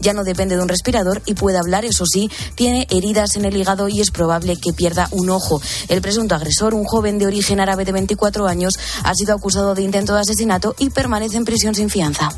ya 0.00 0.12
no 0.12 0.24
depende 0.24 0.56
de 0.56 0.62
un 0.62 0.68
respirador 0.68 1.22
y 1.26 1.34
puede 1.34 1.58
hablar, 1.58 1.84
eso 1.84 2.04
sí, 2.06 2.30
tiene 2.54 2.86
heridas 2.90 3.36
en 3.36 3.44
el 3.44 3.56
hígado 3.56 3.88
y 3.88 4.00
es 4.00 4.10
probable 4.10 4.56
que 4.56 4.72
pierda 4.72 5.08
un 5.12 5.30
ojo. 5.30 5.60
El 5.88 6.00
presunto 6.00 6.34
agresor, 6.34 6.74
un 6.74 6.84
joven 6.84 7.18
de 7.18 7.26
origen 7.26 7.60
árabe 7.60 7.84
de 7.84 7.92
24 7.92 8.46
años, 8.46 8.78
ha 9.04 9.14
sido 9.14 9.34
acusado 9.34 9.74
de 9.74 9.82
intento 9.82 10.14
de 10.14 10.20
asesinato 10.20 10.74
y 10.78 10.90
permanece 10.90 11.36
en 11.36 11.44
prisión 11.44 11.74
sin 11.74 11.90
fianza. 11.90 12.30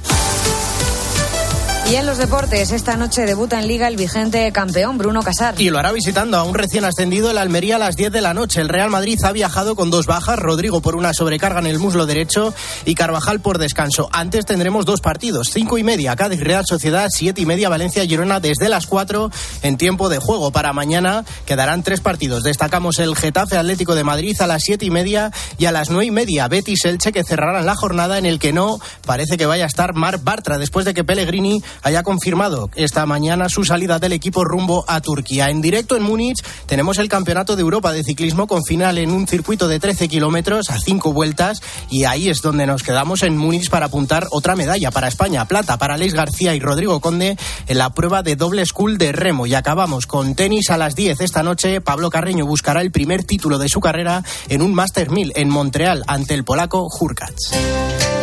Y 1.93 1.97
en 1.97 2.07
los 2.07 2.17
deportes, 2.17 2.73
esta 2.73 2.97
noche 2.97 3.27
debuta 3.27 3.61
en 3.61 3.69
Liga 3.69 3.87
el 3.87 3.97
vigente 3.97 4.51
campeón 4.51 4.97
Bruno 4.97 5.23
Casar. 5.23 5.61
Y 5.61 5.69
lo 5.69 5.79
hará 5.79 5.93
visitando 5.93 6.39
a 6.39 6.43
un 6.43 6.55
recién 6.55 6.87
ascendido 6.87 7.31
el 7.31 7.37
Almería 7.37 7.77
a 7.77 7.79
las 7.79 7.97
10 7.97 8.11
de 8.11 8.23
la 8.23 8.33
noche. 8.33 8.63
El 8.63 8.71
Real 8.71 8.89
Madrid 8.89 9.19
ha 9.23 9.33
viajado 9.33 9.77
con 9.77 9.91
dos 9.91 10.07
bajas, 10.07 10.39
Rodrigo 10.39 10.81
por 10.81 10.97
una 10.97 11.13
sobrecarga 11.13 11.61
en 11.61 11.67
el 11.67 11.79
muslo 11.79 12.07
derecho 12.07 12.55
y 12.87 12.95
Carvajal 12.95 13.41
por 13.41 13.59
descanso. 13.59 14.09
Antes 14.11 14.47
tendremos 14.47 14.87
dos 14.87 15.03
partidos, 15.03 15.51
cinco 15.53 15.77
y 15.77 15.85
media 15.85 16.17
Cádiz 16.17 16.41
Real 16.41 16.65
Sociedad, 16.67 17.09
siete 17.11 17.43
y 17.43 17.45
media 17.45 17.69
Valencia 17.69 18.07
Girona 18.07 18.41
desde 18.41 18.71
las 18.71 18.87
4 18.87 19.31
en 19.61 19.77
tiempo 19.77 20.09
de 20.09 20.17
juego. 20.17 20.51
Para 20.51 20.73
mañana 20.73 21.27
quedarán 21.45 21.83
tres 21.83 22.01
partidos. 22.01 22.43
Destacamos 22.43 23.01
el 23.01 23.15
Getafe 23.17 23.59
Atlético 23.59 23.95
de 23.95 24.05
Madrid 24.05 24.41
a 24.41 24.47
las 24.47 24.63
siete 24.63 24.87
y 24.87 24.91
media 24.91 25.31
y 25.59 25.67
a 25.67 25.73
las 25.73 25.91
nueve 25.91 26.07
y 26.07 26.11
media 26.11 26.49
Betis 26.49 26.87
Elche 26.87 27.13
que 27.13 27.23
cerrarán 27.23 27.67
la 27.67 27.77
jornada 27.77 28.17
en 28.17 28.25
el 28.25 28.39
que 28.39 28.55
no 28.55 28.81
parece 29.05 29.37
que 29.37 29.45
vaya 29.45 29.65
a 29.65 29.67
estar 29.67 29.93
Mar 29.93 30.21
Bartra 30.23 30.57
después 30.57 30.87
de 30.87 30.95
que 30.95 31.05
Pellegrini 31.05 31.63
haya 31.83 32.03
confirmado 32.03 32.71
esta 32.75 33.07
mañana 33.07 33.49
su 33.49 33.65
salida 33.65 33.99
del 33.99 34.13
equipo 34.13 34.45
rumbo 34.45 34.85
a 34.89 35.01
Turquía. 35.01 35.51
En 35.51 35.61
directo 35.61 35.97
en 35.97 36.03
Múnich 36.03 36.43
tenemos 36.67 36.99
el 36.99 37.09
Campeonato 37.09 37.57
de 37.57 37.63
Europa 37.63 37.93
de 37.93 38.05
Ciclismo 38.05 38.47
con 38.47 38.65
final 38.65 38.99
en 38.99 39.11
un 39.11 39.27
circuito 39.27 39.69
de 39.69 39.81
13 39.81 40.09
kilómetros 40.09 40.71
a 40.71 40.79
cinco 40.79 41.13
vueltas 41.13 41.61
y 41.91 42.05
ahí 42.05 42.29
es 42.29 42.43
donde 42.43 42.67
nos 42.67 42.83
quedamos 42.83 43.23
en 43.23 43.37
Múnich 43.37 43.71
para 43.71 43.87
apuntar 43.87 44.27
otra 44.31 44.57
medalla 44.57 44.91
para 44.91 45.09
España, 45.09 45.47
plata 45.47 45.79
para 45.79 45.95
Alex 45.95 46.15
García 46.15 46.55
y 46.55 46.61
Rodrigo 46.61 47.01
Conde 47.01 47.37
en 47.67 47.79
la 47.79 47.91
prueba 47.91 48.23
de 48.23 48.37
doble 48.37 48.65
school 48.67 48.99
de 48.99 49.13
remo. 49.13 49.47
Y 49.47 49.55
acabamos 49.55 50.07
con 50.07 50.35
tenis 50.35 50.71
a 50.71 50.79
las 50.79 50.95
10 50.95 51.21
esta 51.21 51.43
noche. 51.43 51.81
Pablo 51.81 52.11
Carreño 52.11 52.47
buscará 52.47 52.81
el 52.81 52.91
primer 52.91 53.25
título 53.25 53.59
de 53.59 53.69
su 53.69 53.81
carrera 53.81 54.23
en 54.49 54.63
un 54.63 54.75
Master 54.75 55.11
1000 55.11 55.33
en 55.37 55.49
Montreal 55.49 56.05
ante 56.07 56.35
el 56.35 56.45
polaco 56.45 56.89
Hurkacz. 57.01 58.22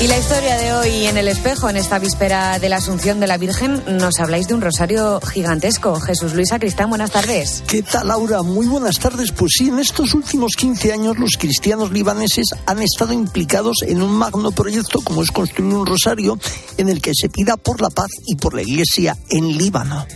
Y 0.00 0.06
la 0.06 0.18
historia 0.18 0.56
de 0.56 0.72
hoy 0.72 1.06
en 1.08 1.18
el 1.18 1.28
espejo, 1.28 1.68
en 1.68 1.76
esta 1.76 1.98
víspera 1.98 2.58
de 2.58 2.70
la 2.70 2.76
Asunción 2.76 3.20
de 3.20 3.26
la 3.26 3.36
Virgen, 3.36 3.82
nos 3.98 4.18
habláis 4.18 4.48
de 4.48 4.54
un 4.54 4.62
rosario 4.62 5.20
gigantesco. 5.20 6.00
Jesús 6.00 6.32
Luis 6.32 6.52
Acristán, 6.52 6.88
buenas 6.88 7.10
tardes. 7.10 7.62
¿Qué 7.68 7.82
tal, 7.82 8.08
Laura? 8.08 8.42
Muy 8.42 8.66
buenas 8.66 8.98
tardes. 8.98 9.30
Pues 9.30 9.52
sí, 9.58 9.68
en 9.68 9.78
estos 9.78 10.14
últimos 10.14 10.56
15 10.56 10.94
años 10.94 11.18
los 11.18 11.32
cristianos 11.38 11.92
libaneses 11.92 12.48
han 12.64 12.80
estado 12.80 13.12
implicados 13.12 13.82
en 13.82 14.00
un 14.00 14.12
magno 14.12 14.52
proyecto 14.52 15.02
como 15.02 15.22
es 15.22 15.30
construir 15.30 15.74
un 15.74 15.84
rosario 15.84 16.38
en 16.78 16.88
el 16.88 17.02
que 17.02 17.12
se 17.14 17.28
pida 17.28 17.58
por 17.58 17.82
la 17.82 17.90
paz 17.90 18.08
y 18.26 18.36
por 18.36 18.54
la 18.54 18.62
iglesia 18.62 19.14
en 19.28 19.58
Líbano. 19.58 20.06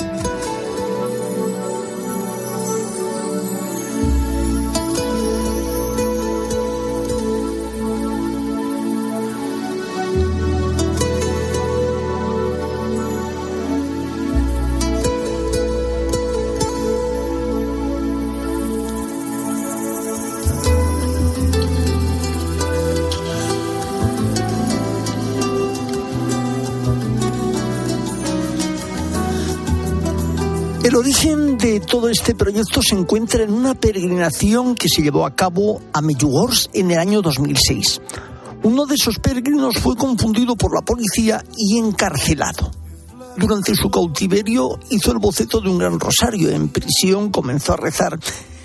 Origen 31.05 31.59
de 31.59 31.81
todo 31.81 32.09
este 32.09 32.35
proyecto 32.35 32.81
se 32.81 32.95
encuentra 32.95 33.43
en 33.43 33.53
una 33.53 33.75
peregrinación 33.75 34.75
que 34.75 34.89
se 34.89 35.03
llevó 35.03 35.27
a 35.27 35.35
cabo 35.35 35.83
a 35.93 36.01
Medjugorje 36.01 36.71
en 36.73 36.93
el 36.93 36.99
año 36.99 37.21
2006. 37.21 38.01
Uno 38.63 38.87
de 38.87 38.95
esos 38.95 39.19
peregrinos 39.19 39.77
fue 39.77 39.97
confundido 39.97 40.57
por 40.57 40.75
la 40.75 40.81
policía 40.81 41.45
y 41.59 41.77
encarcelado. 41.77 42.71
Durante 43.37 43.75
su 43.75 43.91
cautiverio 43.91 44.79
hizo 44.89 45.13
el 45.13 45.19
boceto 45.19 45.61
de 45.61 45.69
un 45.69 45.77
gran 45.77 46.01
rosario. 46.01 46.49
En 46.49 46.71
prisión 46.71 47.31
comenzó 47.31 47.75
a 47.75 47.77
rezar 47.77 48.19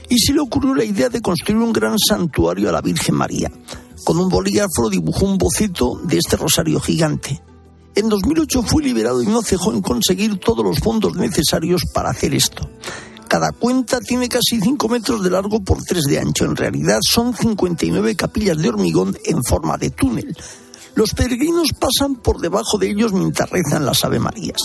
y 0.08 0.18
se 0.18 0.32
le 0.32 0.40
ocurrió 0.40 0.74
la 0.74 0.86
idea 0.86 1.10
de 1.10 1.20
construir 1.20 1.62
un 1.62 1.74
gran 1.74 2.00
santuario 2.00 2.70
a 2.70 2.72
la 2.72 2.82
Virgen 2.82 3.16
María. 3.16 3.52
Con 4.06 4.18
un 4.18 4.30
bolígrafo 4.30 4.90
dibujó 4.90 5.26
un 5.26 5.38
boceto 5.38 6.00
de 6.06 6.20
este 6.20 6.38
rosario 6.38 6.80
gigante. 6.80 7.42
En 7.96 8.10
2008 8.10 8.64
fue 8.64 8.84
liberado 8.84 9.22
y 9.22 9.28
no 9.28 9.42
cejó 9.42 9.74
en 9.74 9.82
conseguir 9.82 10.40
todos 10.40 10.64
los 10.64 10.80
fondos 10.80 11.16
necesarios 11.16 11.84
para 11.94 12.12
hacer 12.12 12.34
esto. 12.34 12.70
Cada 13.28 13.52
cuenta 13.52 14.00
tiene 14.00 14.28
casi 14.28 14.60
5 14.60 14.90
metros 14.90 15.24
de 15.24 15.30
largo 15.30 15.60
por 15.64 15.84
3 15.84 16.04
de 16.04 16.20
ancho. 16.20 16.46
En 16.46 16.56
realidad 16.56 17.00
son 17.02 17.36
59 17.36 18.16
capillas 18.16 18.58
de 18.58 18.70
hormigón 18.70 19.16
en 19.24 19.44
forma 19.44 19.78
de 19.78 19.92
túnel. 19.92 20.36
Los 20.96 21.14
peregrinos 21.14 21.70
pasan 21.80 22.16
por 22.16 22.42
debajo 22.42 22.78
de 22.78 22.90
ellos 22.90 23.14
mientras 23.14 23.50
rezan 23.50 23.86
las 23.86 24.04
Ave 24.04 24.20
Marías. 24.20 24.62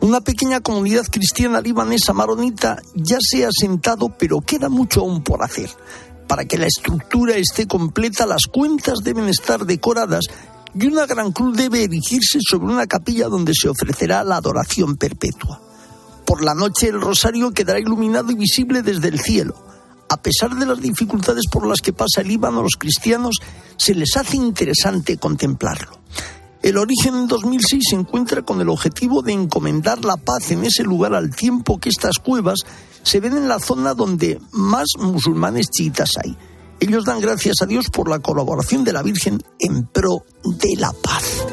Una 0.00 0.20
pequeña 0.20 0.60
comunidad 0.60 1.06
cristiana 1.10 1.60
libanesa 1.60 2.12
maronita 2.12 2.82
ya 2.94 3.18
se 3.20 3.44
ha 3.44 3.48
asentado, 3.48 4.14
pero 4.18 4.40
queda 4.40 4.68
mucho 4.68 5.00
aún 5.00 5.22
por 5.22 5.42
hacer. 5.42 5.70
Para 6.28 6.44
que 6.44 6.58
la 6.58 6.66
estructura 6.66 7.36
esté 7.36 7.66
completa, 7.66 8.26
las 8.26 8.42
cuentas 8.50 8.98
deben 9.02 9.28
estar 9.28 9.64
decoradas 9.64 10.24
y 10.74 10.86
una 10.86 11.06
gran 11.06 11.32
cruz 11.32 11.56
debe 11.56 11.84
erigirse 11.84 12.38
sobre 12.40 12.72
una 12.72 12.86
capilla 12.86 13.28
donde 13.28 13.52
se 13.54 13.68
ofrecerá 13.68 14.24
la 14.24 14.36
adoración 14.36 14.96
perpetua. 14.96 15.60
Por 16.24 16.42
la 16.42 16.54
noche 16.54 16.88
el 16.88 17.00
rosario 17.00 17.52
quedará 17.52 17.78
iluminado 17.78 18.30
y 18.32 18.36
visible 18.36 18.82
desde 18.82 19.08
el 19.08 19.20
cielo. 19.20 19.54
A 20.08 20.20
pesar 20.20 20.54
de 20.56 20.66
las 20.66 20.80
dificultades 20.80 21.44
por 21.50 21.66
las 21.66 21.80
que 21.80 21.92
pasa 21.92 22.20
el 22.20 22.28
Líbano 22.28 22.60
a 22.60 22.62
los 22.62 22.76
cristianos, 22.78 23.36
se 23.76 23.94
les 23.94 24.16
hace 24.16 24.36
interesante 24.36 25.16
contemplarlo. 25.16 26.00
El 26.62 26.78
origen 26.78 27.14
en 27.16 27.26
2006 27.26 27.82
se 27.90 27.96
encuentra 27.96 28.42
con 28.42 28.60
el 28.60 28.68
objetivo 28.68 29.22
de 29.22 29.32
encomendar 29.32 30.04
la 30.04 30.16
paz 30.16 30.52
en 30.52 30.64
ese 30.64 30.84
lugar 30.84 31.14
al 31.14 31.34
tiempo 31.34 31.78
que 31.78 31.88
estas 31.88 32.18
cuevas 32.22 32.60
se 33.02 33.20
ven 33.20 33.36
en 33.36 33.48
la 33.48 33.58
zona 33.58 33.94
donde 33.94 34.40
más 34.52 34.86
musulmanes 34.98 35.66
chiitas 35.70 36.12
hay. 36.22 36.36
Ellos 36.82 37.04
dan 37.04 37.20
gracias 37.20 37.62
a 37.62 37.66
Dios 37.66 37.90
por 37.90 38.10
la 38.10 38.18
colaboración 38.18 38.82
de 38.82 38.92
la 38.92 39.02
Virgen 39.02 39.40
en 39.60 39.86
pro 39.86 40.24
de 40.42 40.74
la 40.80 40.92
paz. 40.92 41.44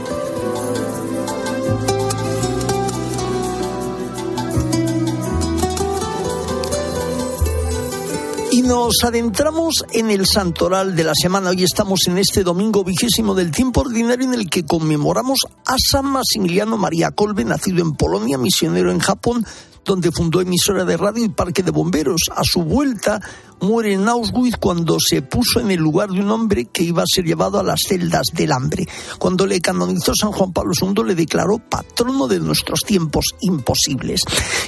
Y 8.51 8.63
nos 8.63 9.03
adentramos 9.03 9.85
en 9.93 10.09
el 10.09 10.25
santoral 10.25 10.95
de 10.95 11.03
la 11.03 11.13
semana. 11.13 11.51
Hoy 11.51 11.61
estamos 11.63 11.99
en 12.07 12.17
este 12.17 12.43
domingo 12.43 12.83
vigésimo 12.83 13.35
del 13.35 13.51
tiempo 13.51 13.81
ordinario 13.81 14.25
en 14.25 14.33
el 14.33 14.49
que 14.49 14.65
conmemoramos 14.65 15.41
a 15.67 15.75
San 15.77 16.07
Maximiliano 16.07 16.75
María 16.75 17.11
Kolbe, 17.11 17.45
nacido 17.45 17.83
en 17.83 17.93
Polonia, 17.93 18.39
misionero 18.39 18.91
en 18.91 18.97
Japón, 18.97 19.45
donde 19.85 20.11
fundó 20.11 20.41
emisora 20.41 20.85
de 20.85 20.97
radio 20.97 21.25
y 21.25 21.29
parque 21.29 21.63
de 21.63 21.71
bomberos. 21.71 22.21
A 22.35 22.43
su 22.43 22.63
vuelta 22.63 23.21
muere 23.61 23.93
en 23.93 24.07
Auschwitz 24.07 24.57
cuando 24.57 24.97
se 24.99 25.21
puso 25.21 25.59
en 25.59 25.71
el 25.71 25.79
lugar 25.79 26.09
de 26.09 26.21
un 26.21 26.31
hombre 26.31 26.65
que 26.65 26.83
iba 26.83 27.03
a 27.03 27.05
ser 27.11 27.25
llevado 27.25 27.59
a 27.59 27.63
las 27.63 27.79
celdas 27.87 28.27
del 28.33 28.51
hambre. 28.51 28.87
Cuando 29.17 29.45
le 29.45 29.59
canonizó 29.59 30.13
San 30.15 30.31
Juan 30.31 30.53
Pablo 30.53 30.73
II 30.79 31.03
le 31.05 31.15
declaró 31.15 31.57
patrono 31.57 32.27
de 32.27 32.39
nuestros 32.39 32.81
tiempos 32.81 33.25
imposibles. 33.41 34.21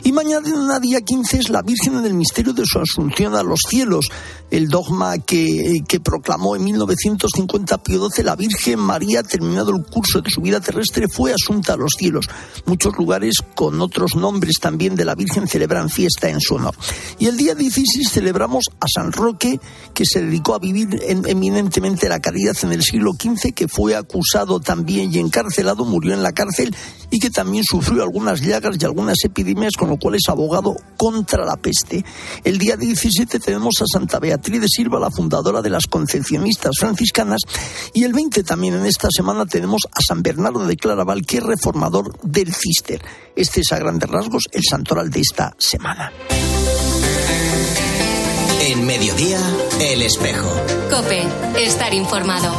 Y 0.04 0.12
mañana 0.12 0.80
día 0.80 1.02
15 1.02 1.38
es 1.38 1.50
la 1.50 1.62
Virgen 1.62 1.98
en 1.98 2.06
el 2.06 2.14
misterio 2.14 2.54
de 2.54 2.66
su 2.66 2.80
asunción 2.80 3.36
a 3.36 3.44
los 3.44 3.60
cielos, 3.68 4.08
el 4.50 4.68
dogma 4.68 5.18
que, 5.20 5.82
que 5.88 6.00
proclamó 6.00 6.56
en 6.56 6.64
1950 6.66 7.84
Pío 7.84 8.10
XII, 8.10 8.24
la 8.24 8.36
Virgen 8.36 8.80
María, 8.80 9.24
terminado 9.24 9.76
el 9.76 9.84
curso 9.84 10.22
de 10.22 10.30
su 10.30 10.42
vida 10.42 10.60
terrestre, 10.60 11.08
fue 11.08 11.34
asunta 11.34 11.74
a 11.74 11.78
los 11.78 11.94
cielos. 11.98 12.28
Muchos 12.66 12.98
lugares 12.98 13.36
con 13.56 13.80
otros 13.82 14.16
nombres 14.16 14.56
también 14.60 14.96
de 14.96 15.01
la 15.06 15.16
Virgen 15.16 15.48
celebran 15.48 15.90
fiesta 15.90 16.30
en 16.30 16.40
su 16.40 16.56
honor. 16.56 16.76
Y 17.20 17.28
el 17.28 17.38
día 17.38 17.56
16 17.56 18.10
celebramos 18.10 18.66
a 18.80 18.86
San 18.94 19.12
Roque, 19.12 19.60
que 19.94 20.06
se 20.06 20.22
dedicó 20.22 20.56
a 20.56 20.60
vivir 20.60 21.02
eminentemente 21.08 22.10
la 22.10 22.20
caridad 22.20 22.56
en 22.64 22.72
el 22.72 22.84
siglo 22.84 23.12
XV, 23.14 23.54
que 23.54 23.68
fue 23.68 23.96
acusado 23.96 24.60
también 24.60 25.14
y 25.14 25.20
encarcelado, 25.20 25.86
murió 25.86 26.14
en 26.14 26.24
la 26.24 26.32
cárcel 26.32 26.76
y 27.10 27.20
que 27.20 27.30
también 27.30 27.64
sufrió 27.64 28.04
algunas 28.04 28.42
llagas 28.42 28.78
y 28.80 28.86
algunas 28.86 29.18
epidemias, 29.24 29.74
con 29.78 29.90
lo 29.90 29.98
cual 29.98 30.16
es 30.16 30.30
abogado 30.30 30.76
contra 30.98 31.46
la 31.46 31.58
peste. 31.58 32.04
El 32.44 32.58
día 32.58 32.78
17 32.78 33.40
tenemos 33.40 33.76
a 33.82 33.86
Santa 33.86 34.20
Beatriz 34.20 34.62
de 34.62 34.68
Silva, 34.68 35.00
la 35.00 35.12
fundadora 35.12 35.62
de 35.62 35.70
las 35.70 35.88
Concepcionistas 35.88 36.78
franciscanas, 36.80 37.42
y 37.94 38.04
el 38.04 38.14
20 38.14 38.44
también 38.44 38.76
en 38.76 38.86
esta 38.86 39.10
semana 39.12 39.46
tenemos 39.46 39.82
a 39.92 40.02
San 40.02 40.22
Bernardo 40.22 40.66
de 40.66 40.78
Claraval, 40.78 41.26
que 41.26 41.38
es 41.38 41.44
reformador 41.44 42.18
del 42.24 42.54
Cister. 42.54 43.02
Este 43.36 43.62
es 43.62 43.72
a 43.72 43.80
grandes 43.80 44.10
rasgos 44.10 44.44
el 44.52 44.62
de 44.92 45.22
esta 45.22 45.56
semana. 45.58 46.12
En 48.62 48.86
mediodía, 48.86 49.40
el 49.80 50.02
espejo. 50.02 50.50
Cope, 50.90 51.24
estar 51.64 51.94
informado. 51.94 52.52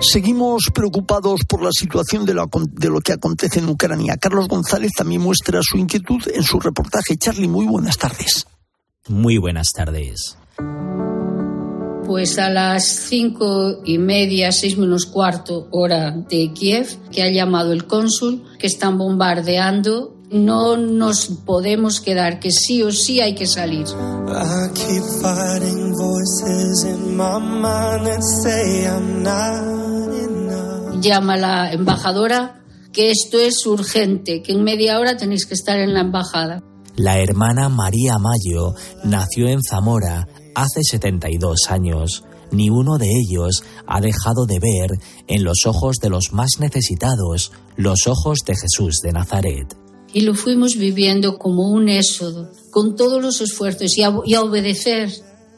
Seguimos 0.00 0.70
preocupados 0.72 1.40
por 1.46 1.62
la 1.62 1.70
situación 1.70 2.24
de 2.24 2.32
lo, 2.32 2.48
de 2.70 2.88
lo, 2.88 3.00
que 3.02 3.12
acontece 3.12 3.58
en 3.60 3.68
Ucrania. 3.68 4.16
Carlos 4.16 4.48
González 4.48 4.92
también 4.96 5.20
muestra 5.20 5.60
su 5.62 5.76
inquietud 5.76 6.22
en 6.32 6.42
su 6.42 6.58
reportaje. 6.58 7.18
Charlie, 7.18 7.46
muy 7.46 7.66
buenas 7.66 7.98
tardes. 7.98 8.46
Muy 9.06 9.36
buenas 9.36 9.68
tardes. 9.76 10.38
Pues 12.10 12.40
a 12.40 12.50
las 12.50 12.86
cinco 13.08 13.82
y 13.84 13.98
media, 13.98 14.50
seis 14.50 14.76
menos 14.76 15.06
cuarto 15.06 15.68
hora 15.70 16.10
de 16.10 16.52
Kiev, 16.52 16.98
que 17.12 17.22
ha 17.22 17.30
llamado 17.30 17.72
el 17.72 17.86
cónsul, 17.86 18.42
que 18.58 18.66
están 18.66 18.98
bombardeando 18.98 20.16
no 20.28 20.76
nos 20.76 21.28
podemos 21.46 22.00
quedar, 22.00 22.40
que 22.40 22.50
sí 22.50 22.82
o 22.82 22.90
sí 22.90 23.20
hay 23.20 23.36
que 23.36 23.46
salir. 23.46 23.86
Llama 31.00 31.34
a 31.34 31.36
la 31.36 31.72
embajadora 31.72 32.60
que 32.92 33.12
esto 33.12 33.38
es 33.38 33.64
urgente, 33.66 34.42
que 34.42 34.50
en 34.50 34.64
media 34.64 34.98
hora 34.98 35.16
tenéis 35.16 35.46
que 35.46 35.54
estar 35.54 35.78
en 35.78 35.94
la 35.94 36.00
embajada. 36.00 36.60
La 36.96 37.18
hermana 37.20 37.68
María 37.68 38.18
Mayo 38.18 38.74
nació 39.04 39.46
en 39.48 39.62
Zamora 39.62 40.26
hace 40.54 40.80
72 40.82 41.58
años. 41.68 42.24
Ni 42.52 42.68
uno 42.68 42.98
de 42.98 43.06
ellos 43.06 43.62
ha 43.86 44.00
dejado 44.00 44.46
de 44.46 44.58
ver 44.58 44.98
en 45.28 45.44
los 45.44 45.66
ojos 45.66 45.96
de 46.02 46.10
los 46.10 46.32
más 46.32 46.58
necesitados 46.58 47.52
los 47.76 48.06
ojos 48.06 48.38
de 48.44 48.54
Jesús 48.56 49.00
de 49.02 49.12
Nazaret 49.12 49.76
y 50.12 50.22
lo 50.22 50.34
fuimos 50.34 50.76
viviendo 50.76 51.38
como 51.38 51.70
un 51.70 51.88
éxodo, 51.88 52.50
con 52.70 52.96
todos 52.96 53.22
los 53.22 53.40
esfuerzos 53.40 53.96
y 53.96 54.02
a, 54.02 54.12
y 54.24 54.34
a, 54.34 54.42
obedecer 54.42 55.10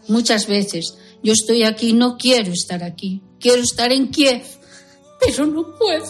muchas 0.08 0.46
veces. 0.46 0.96
Yo 1.22 1.32
estoy 1.32 1.62
aquí, 1.62 1.92
no 1.92 2.16
quiero 2.18 2.52
estar 2.52 2.82
aquí, 2.82 3.22
quiero 3.40 3.62
estar 3.62 3.92
en 3.92 4.10
Kiev, 4.10 4.42
pero 5.20 5.46
no 5.46 5.74
puedo. 5.76 6.04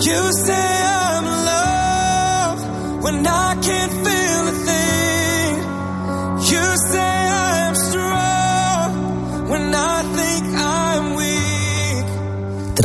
You 0.00 0.32
say 0.44 0.52
I'm 0.52 1.24
love 1.44 3.02
when 3.02 3.26
I 3.26 3.56
can't 3.62 3.92
feel 4.04 4.65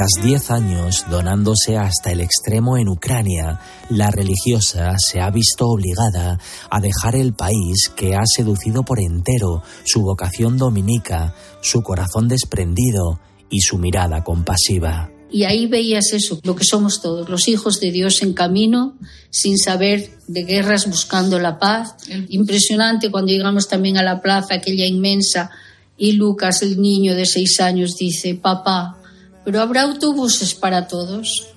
Tras 0.02 0.26
diez 0.26 0.50
años 0.50 1.06
donándose 1.12 1.78
hasta 1.78 2.12
el 2.12 2.22
extremo 2.22 2.76
en 2.76 2.90
Ucrania, 2.90 3.60
la 3.92 4.10
religiosa 4.10 4.96
se 4.98 5.22
ha 5.22 5.30
visto 5.30 5.68
obligada 5.68 6.40
a 6.72 6.80
dejar 6.80 7.16
el 7.16 7.36
país 7.36 7.92
que 7.96 8.16
ha 8.16 8.24
seducido 8.26 8.82
por 8.82 9.00
entero 9.00 9.62
su 9.84 10.02
vocación 10.02 10.58
dominica, 10.58 11.36
su 11.62 11.84
corazón 11.84 12.28
desprendido 12.28 13.20
y 13.52 13.62
su 13.62 13.78
mirada 13.78 14.24
compasiva. 14.24 15.12
Y 15.30 15.44
ahí 15.44 15.68
veías 15.68 16.14
eso, 16.14 16.40
lo 16.42 16.56
que 16.56 16.66
somos 16.66 17.00
todos, 17.04 17.30
los 17.30 17.48
hijos 17.48 17.80
de 17.80 17.92
Dios 17.92 18.24
en 18.24 18.34
camino, 18.34 18.98
sin 19.30 19.56
saber 19.60 20.10
de 20.28 20.46
guerras, 20.46 20.90
buscando 20.90 21.38
la 21.38 21.60
paz. 21.60 21.94
Impresionante 22.30 23.12
cuando 23.12 23.34
llegamos 23.34 23.68
también 23.68 24.00
a 24.00 24.04
la 24.04 24.20
plaza, 24.20 24.56
aquella 24.56 24.88
inmensa, 24.88 25.52
y 25.96 26.14
Lucas, 26.14 26.64
el 26.64 26.82
niño 26.82 27.14
de 27.14 27.28
seis 27.28 27.60
años, 27.60 27.98
dice, 28.00 28.34
papá, 28.34 28.98
pero 29.44 29.62
habrá 29.62 29.84
autobuses 29.84 30.54
para 30.54 30.88
todos. 30.88 31.48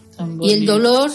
Y 0.40 0.52
el 0.52 0.66
dolor 0.66 1.10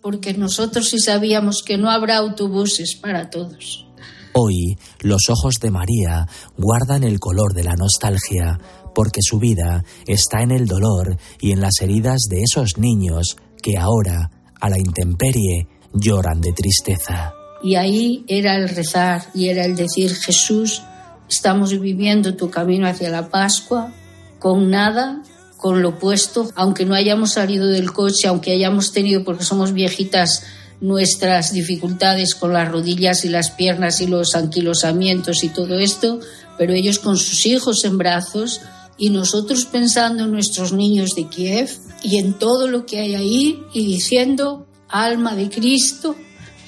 porque 0.00 0.32
nosotros 0.34 0.88
sí 0.88 0.98
sabíamos 0.98 1.62
que 1.62 1.76
no 1.76 1.90
habrá 1.90 2.18
autobuses 2.18 2.94
para 2.94 3.30
todos. 3.30 3.86
Hoy 4.32 4.78
los 5.00 5.28
ojos 5.28 5.56
de 5.60 5.70
María 5.70 6.26
guardan 6.56 7.02
el 7.02 7.18
color 7.18 7.54
de 7.54 7.64
la 7.64 7.74
nostalgia, 7.74 8.58
porque 8.94 9.20
su 9.22 9.38
vida 9.38 9.84
está 10.06 10.42
en 10.42 10.50
el 10.50 10.66
dolor 10.66 11.16
y 11.40 11.52
en 11.52 11.60
las 11.60 11.80
heridas 11.80 12.20
de 12.30 12.42
esos 12.42 12.78
niños 12.78 13.36
que 13.62 13.76
ahora, 13.76 14.30
a 14.60 14.70
la 14.70 14.78
intemperie, 14.78 15.66
lloran 15.92 16.40
de 16.40 16.52
tristeza. 16.52 17.32
Y 17.62 17.74
ahí 17.74 18.24
era 18.28 18.56
el 18.56 18.68
rezar 18.68 19.26
y 19.34 19.48
era 19.48 19.64
el 19.64 19.74
decir, 19.74 20.14
Jesús, 20.14 20.82
estamos 21.28 21.78
viviendo 21.78 22.36
tu 22.36 22.50
camino 22.50 22.86
hacia 22.86 23.10
la 23.10 23.28
Pascua 23.28 23.92
con 24.38 24.70
nada, 24.70 25.22
con 25.58 25.82
lo 25.82 25.98
puesto, 25.98 26.50
aunque 26.54 26.86
no 26.86 26.94
hayamos 26.94 27.32
salido 27.32 27.66
del 27.66 27.92
coche, 27.92 28.28
aunque 28.28 28.52
hayamos 28.52 28.92
tenido, 28.92 29.24
porque 29.24 29.44
somos 29.44 29.72
viejitas, 29.72 30.44
nuestras 30.80 31.52
dificultades 31.52 32.36
con 32.36 32.52
las 32.52 32.70
rodillas 32.70 33.24
y 33.24 33.28
las 33.28 33.50
piernas 33.50 34.00
y 34.00 34.06
los 34.06 34.36
anquilosamientos 34.36 35.42
y 35.42 35.48
todo 35.48 35.76
esto, 35.78 36.20
pero 36.56 36.72
ellos 36.72 37.00
con 37.00 37.16
sus 37.16 37.44
hijos 37.46 37.84
en 37.84 37.98
brazos 37.98 38.60
y 38.96 39.10
nosotros 39.10 39.64
pensando 39.64 40.24
en 40.24 40.30
nuestros 40.30 40.72
niños 40.72 41.10
de 41.16 41.26
Kiev 41.26 41.70
y 42.04 42.18
en 42.18 42.34
todo 42.34 42.68
lo 42.68 42.86
que 42.86 43.00
hay 43.00 43.16
ahí 43.16 43.62
y 43.72 43.84
diciendo, 43.84 44.68
alma 44.88 45.34
de 45.34 45.50
Cristo, 45.50 46.14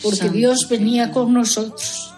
porque 0.03 0.31
Dios 0.31 0.67
venía 0.69 1.13
con 1.13 1.33
nosotros. 1.33 2.13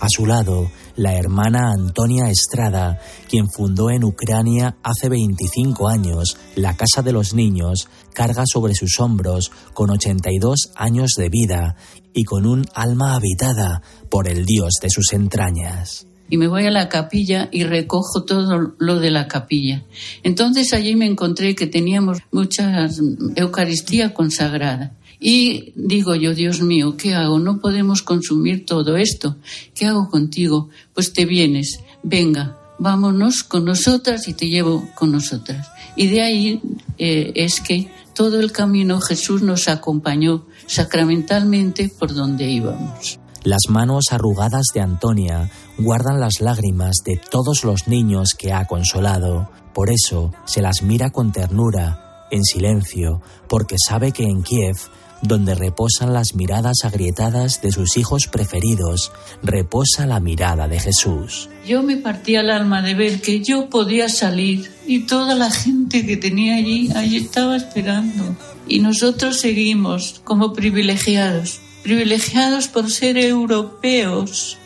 A 0.00 0.06
su 0.08 0.24
lado, 0.24 0.70
la 0.98 1.14
hermana 1.14 1.70
Antonia 1.70 2.28
Estrada, 2.28 3.00
quien 3.28 3.48
fundó 3.48 3.88
en 3.88 4.02
Ucrania 4.04 4.76
hace 4.82 5.08
25 5.08 5.88
años 5.88 6.36
la 6.56 6.76
Casa 6.76 7.02
de 7.02 7.12
los 7.12 7.34
Niños, 7.34 7.88
carga 8.12 8.42
sobre 8.44 8.74
sus 8.74 8.98
hombros 8.98 9.52
con 9.74 9.90
82 9.90 10.72
años 10.74 11.12
de 11.16 11.28
vida 11.28 11.76
y 12.12 12.24
con 12.24 12.46
un 12.46 12.66
alma 12.74 13.14
habitada 13.14 13.80
por 14.10 14.28
el 14.28 14.44
Dios 14.44 14.74
de 14.82 14.90
sus 14.90 15.12
entrañas 15.12 16.08
y 16.30 16.36
me 16.36 16.46
voy 16.46 16.66
a 16.66 16.70
la 16.70 16.88
capilla 16.88 17.48
y 17.50 17.64
recojo 17.64 18.24
todo 18.24 18.74
lo 18.78 19.00
de 19.00 19.10
la 19.10 19.28
capilla. 19.28 19.84
Entonces 20.22 20.74
allí 20.74 20.94
me 20.94 21.06
encontré 21.06 21.54
que 21.54 21.66
teníamos 21.66 22.18
mucha 22.30 22.86
Eucaristía 23.34 24.12
consagrada. 24.12 24.92
Y 25.20 25.72
digo 25.74 26.14
yo, 26.14 26.34
Dios 26.34 26.60
mío, 26.60 26.96
¿qué 26.96 27.14
hago? 27.14 27.38
No 27.38 27.60
podemos 27.60 28.02
consumir 28.02 28.64
todo 28.64 28.96
esto. 28.96 29.36
¿Qué 29.74 29.86
hago 29.86 30.08
contigo? 30.10 30.68
Pues 30.94 31.12
te 31.12 31.24
vienes, 31.24 31.80
venga, 32.02 32.56
vámonos 32.78 33.42
con 33.42 33.64
nosotras 33.64 34.28
y 34.28 34.34
te 34.34 34.48
llevo 34.48 34.88
con 34.94 35.12
nosotras. 35.12 35.68
Y 35.96 36.06
de 36.06 36.22
ahí 36.22 36.60
eh, 36.98 37.32
es 37.34 37.60
que 37.60 37.90
todo 38.14 38.40
el 38.40 38.52
camino 38.52 39.00
Jesús 39.00 39.42
nos 39.42 39.68
acompañó 39.68 40.46
sacramentalmente 40.66 41.90
por 41.98 42.14
donde 42.14 42.48
íbamos. 42.50 43.18
Las 43.44 43.68
manos 43.68 44.06
arrugadas 44.10 44.66
de 44.74 44.80
Antonia 44.80 45.50
guardan 45.78 46.20
las 46.20 46.40
lágrimas 46.40 46.96
de 47.04 47.20
todos 47.30 47.64
los 47.64 47.86
niños 47.88 48.34
que 48.36 48.52
ha 48.52 48.66
consolado. 48.66 49.50
Por 49.72 49.90
eso 49.90 50.32
se 50.44 50.60
las 50.60 50.82
mira 50.82 51.10
con 51.10 51.32
ternura, 51.32 52.26
en 52.30 52.44
silencio, 52.44 53.22
porque 53.48 53.76
sabe 53.78 54.12
que 54.12 54.24
en 54.24 54.42
Kiev 54.42 54.76
donde 55.22 55.54
reposan 55.54 56.12
las 56.12 56.34
miradas 56.34 56.78
agrietadas 56.84 57.60
de 57.60 57.72
sus 57.72 57.96
hijos 57.96 58.26
preferidos, 58.26 59.12
reposa 59.42 60.06
la 60.06 60.20
mirada 60.20 60.68
de 60.68 60.80
Jesús. 60.80 61.48
Yo 61.66 61.82
me 61.82 61.96
partía 61.96 62.40
el 62.40 62.50
alma 62.50 62.82
de 62.82 62.94
ver 62.94 63.20
que 63.20 63.42
yo 63.42 63.68
podía 63.68 64.08
salir 64.08 64.70
y 64.86 65.00
toda 65.00 65.34
la 65.34 65.50
gente 65.50 66.06
que 66.06 66.16
tenía 66.16 66.56
allí, 66.56 66.90
allí 66.94 67.16
estaba 67.16 67.56
esperando. 67.56 68.36
Y 68.66 68.80
nosotros 68.80 69.40
seguimos 69.40 70.20
como 70.24 70.52
privilegiados, 70.52 71.60
privilegiados 71.82 72.68
por 72.68 72.90
ser 72.90 73.18
europeos, 73.18 74.58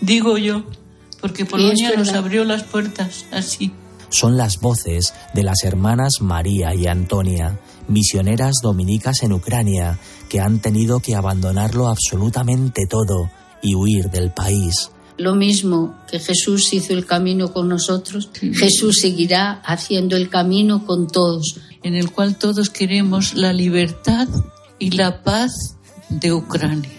digo 0.00 0.38
yo, 0.38 0.64
porque 1.20 1.44
Polonia 1.44 1.92
nos 1.96 2.12
abrió 2.12 2.44
las 2.44 2.62
puertas 2.64 3.26
así. 3.32 3.72
Son 4.08 4.36
las 4.36 4.60
voces 4.60 5.14
de 5.34 5.42
las 5.42 5.64
hermanas 5.64 6.20
María 6.20 6.74
y 6.74 6.86
Antonia 6.86 7.58
misioneras 7.88 8.56
dominicas 8.62 9.22
en 9.22 9.32
Ucrania 9.32 9.98
que 10.28 10.40
han 10.40 10.60
tenido 10.60 11.00
que 11.00 11.14
abandonarlo 11.14 11.88
absolutamente 11.88 12.86
todo 12.86 13.30
y 13.62 13.74
huir 13.74 14.10
del 14.10 14.30
país. 14.30 14.90
Lo 15.18 15.34
mismo 15.34 15.94
que 16.10 16.18
Jesús 16.18 16.72
hizo 16.72 16.92
el 16.92 17.06
camino 17.06 17.52
con 17.52 17.68
nosotros, 17.68 18.28
Jesús 18.52 18.98
seguirá 19.00 19.62
haciendo 19.64 20.16
el 20.16 20.28
camino 20.28 20.84
con 20.84 21.06
todos. 21.06 21.58
En 21.82 21.94
el 21.94 22.10
cual 22.10 22.36
todos 22.36 22.68
queremos 22.68 23.34
la 23.34 23.52
libertad 23.52 24.28
y 24.78 24.90
la 24.90 25.22
paz 25.22 25.76
de 26.08 26.32
Ucrania. 26.32 26.90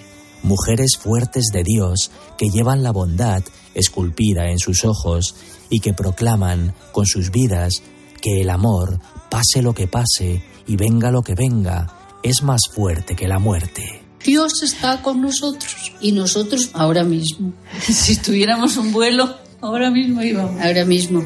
Mujeres 0.43 0.97
fuertes 0.97 1.47
de 1.53 1.63
Dios 1.63 2.09
que 2.37 2.49
llevan 2.49 2.83
la 2.83 2.91
bondad 2.91 3.43
esculpida 3.75 4.49
en 4.49 4.59
sus 4.59 4.85
ojos 4.85 5.35
y 5.69 5.79
que 5.79 5.93
proclaman 5.93 6.73
con 6.91 7.05
sus 7.05 7.31
vidas 7.31 7.83
que 8.21 8.41
el 8.41 8.49
amor, 8.49 8.99
pase 9.29 9.61
lo 9.61 9.73
que 9.73 9.87
pase, 9.87 10.43
y 10.65 10.75
venga 10.75 11.11
lo 11.11 11.21
que 11.21 11.35
venga, 11.35 11.87
es 12.23 12.43
más 12.43 12.61
fuerte 12.73 13.15
que 13.15 13.27
la 13.27 13.39
muerte. 13.39 14.03
Dios 14.23 14.61
está 14.63 15.01
con 15.01 15.21
nosotros 15.21 15.93
y 16.01 16.11
nosotros 16.11 16.71
ahora 16.73 17.03
mismo. 17.03 17.53
Si 17.81 18.17
tuviéramos 18.17 18.77
un 18.77 18.91
vuelo, 18.91 19.35
ahora 19.61 19.89
mismo 19.89 20.21
íbamos. 20.21 20.59
Ahora 20.61 20.85
mismo. 20.85 21.25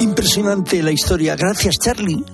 Impresionante 0.00 0.82
la 0.82 0.92
historia. 0.92 1.36
Gracias, 1.36 1.76
Charlie. 1.78 2.24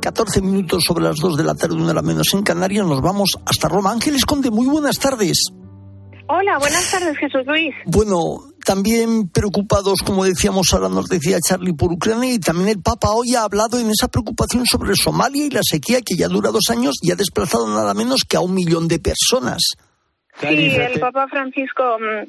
14 0.00 0.42
minutos 0.42 0.84
sobre 0.84 1.04
las 1.04 1.16
2 1.16 1.36
de 1.36 1.44
la 1.44 1.54
tarde, 1.54 1.76
una 1.76 1.92
hora 1.92 2.02
menos 2.02 2.34
en 2.34 2.42
Canarias. 2.42 2.84
Nos 2.84 3.00
vamos 3.00 3.38
hasta 3.46 3.68
Roma. 3.68 3.92
Ángeles 3.92 4.24
Conde, 4.24 4.50
muy 4.50 4.66
buenas 4.66 4.98
tardes. 4.98 5.52
Hola, 6.34 6.56
buenas 6.58 6.90
tardes, 6.90 7.18
Jesús 7.18 7.42
Luis. 7.44 7.74
Bueno, 7.84 8.16
también 8.64 9.28
preocupados, 9.28 9.98
como 10.02 10.24
decíamos 10.24 10.72
ahora, 10.72 10.88
nos 10.88 11.06
decía 11.10 11.36
Charlie, 11.46 11.74
por 11.74 11.92
Ucrania 11.92 12.32
y 12.32 12.38
también 12.38 12.70
el 12.70 12.80
Papa 12.80 13.10
hoy 13.10 13.34
ha 13.34 13.42
hablado 13.42 13.78
en 13.78 13.90
esa 13.90 14.08
preocupación 14.08 14.64
sobre 14.64 14.94
Somalia 14.94 15.44
y 15.44 15.50
la 15.50 15.60
sequía 15.62 15.98
que 16.00 16.16
ya 16.16 16.28
dura 16.28 16.50
dos 16.50 16.70
años 16.70 16.94
y 17.02 17.10
ha 17.10 17.16
desplazado 17.16 17.68
nada 17.68 17.92
menos 17.92 18.22
que 18.26 18.38
a 18.38 18.40
un 18.40 18.54
millón 18.54 18.88
de 18.88 18.98
personas. 18.98 19.60
Sí, 20.40 20.46
el 20.48 20.98
Papa 21.00 21.26
Francisco 21.28 21.82
mm, 22.00 22.26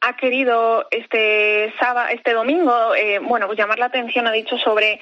ha 0.00 0.16
querido 0.16 0.86
este 0.90 1.72
sábado, 1.80 2.08
este 2.12 2.32
domingo, 2.32 2.94
eh, 2.94 3.18
bueno, 3.18 3.46
pues 3.46 3.58
llamar 3.58 3.78
la 3.78 3.86
atención, 3.86 4.26
ha 4.26 4.32
dicho 4.32 4.56
sobre 4.58 5.00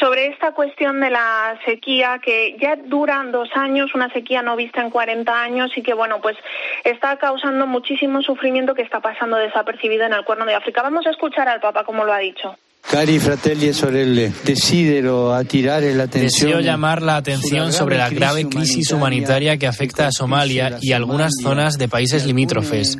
sobre 0.00 0.26
esta 0.28 0.52
cuestión 0.52 1.00
de 1.00 1.10
la 1.10 1.58
sequía 1.64 2.20
que 2.24 2.56
ya 2.60 2.76
dura 2.76 3.22
dos 3.30 3.48
años, 3.54 3.94
una 3.94 4.10
sequía 4.12 4.42
no 4.42 4.56
vista 4.56 4.80
en 4.80 4.90
40 4.90 5.42
años 5.42 5.70
y 5.76 5.82
que 5.82 5.94
bueno, 5.94 6.20
pues 6.20 6.36
está 6.84 7.16
causando 7.16 7.66
muchísimo 7.66 8.22
sufrimiento 8.22 8.74
que 8.74 8.82
está 8.82 9.00
pasando 9.00 9.36
desapercibido 9.36 10.04
en 10.04 10.12
el 10.12 10.24
Cuerno 10.24 10.46
de 10.46 10.54
África. 10.54 10.82
Vamos 10.82 11.06
a 11.06 11.10
escuchar 11.10 11.48
al 11.48 11.60
Papa 11.60 11.84
como 11.84 12.04
lo 12.04 12.12
ha 12.12 12.18
dicho. 12.18 12.56
Cari 12.88 13.18
fratelli 13.18 13.66
e 13.66 13.72
sorelle, 13.72 14.32
desidero 14.44 15.32
attirare 15.32 15.92
l'attenzione. 15.92 16.54
Deseo 16.54 16.60
llamar 16.60 17.02
la 17.02 17.16
atención 17.16 17.72
sobre 17.72 17.98
la 17.98 18.08
grave 18.10 18.48
crisis 18.48 18.92
humanitaria 18.92 19.56
que 19.56 19.66
afecta 19.66 20.06
a 20.06 20.12
Somalia 20.12 20.78
y 20.80 20.92
algunas 20.92 21.32
zonas 21.42 21.78
de 21.78 21.88
países 21.88 22.24
limítrofes. 22.24 22.96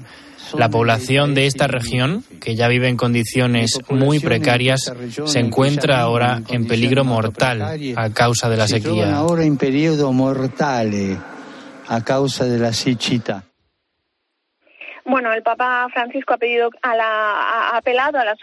La 0.54 0.68
población 0.68 1.34
de 1.34 1.46
esta 1.46 1.66
región, 1.66 2.24
que 2.40 2.54
ya 2.54 2.68
vive 2.68 2.88
en 2.88 2.96
condiciones 2.96 3.80
muy 3.90 4.20
precarias, 4.20 4.92
se 5.24 5.40
encuentra 5.40 6.00
ahora 6.00 6.42
en 6.48 6.66
peligro 6.66 7.04
mortal 7.04 7.62
a 7.96 8.10
causa 8.10 8.48
de 8.48 8.56
la 8.56 8.68
sequía. 8.68 9.16
Ahora 9.16 9.44
en 9.44 9.56
periodo 9.56 10.12
mortale 10.12 11.16
a 11.88 12.04
causa 12.04 12.44
de 12.44 12.58
la. 12.58 12.72
Bueno, 15.08 15.32
el 15.32 15.44
Papa 15.44 15.86
Francisco 15.92 16.34
ha 16.34 16.36
pedido 16.36 16.68
a 16.82 16.96
la, 16.96 17.06
ha 17.06 17.76
apelado 17.76 18.18
a 18.18 18.24
la 18.24 18.34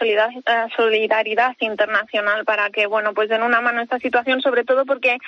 solidaridad 0.74 1.54
internacional 1.60 2.46
para 2.46 2.70
que, 2.70 2.86
bueno, 2.86 3.12
pues 3.12 3.28
den 3.28 3.42
una 3.42 3.60
mano 3.60 3.80
a 3.80 3.82
esta 3.82 3.98
situación, 3.98 4.40
sobre 4.40 4.64
todo 4.64 4.86
porque 4.86 5.18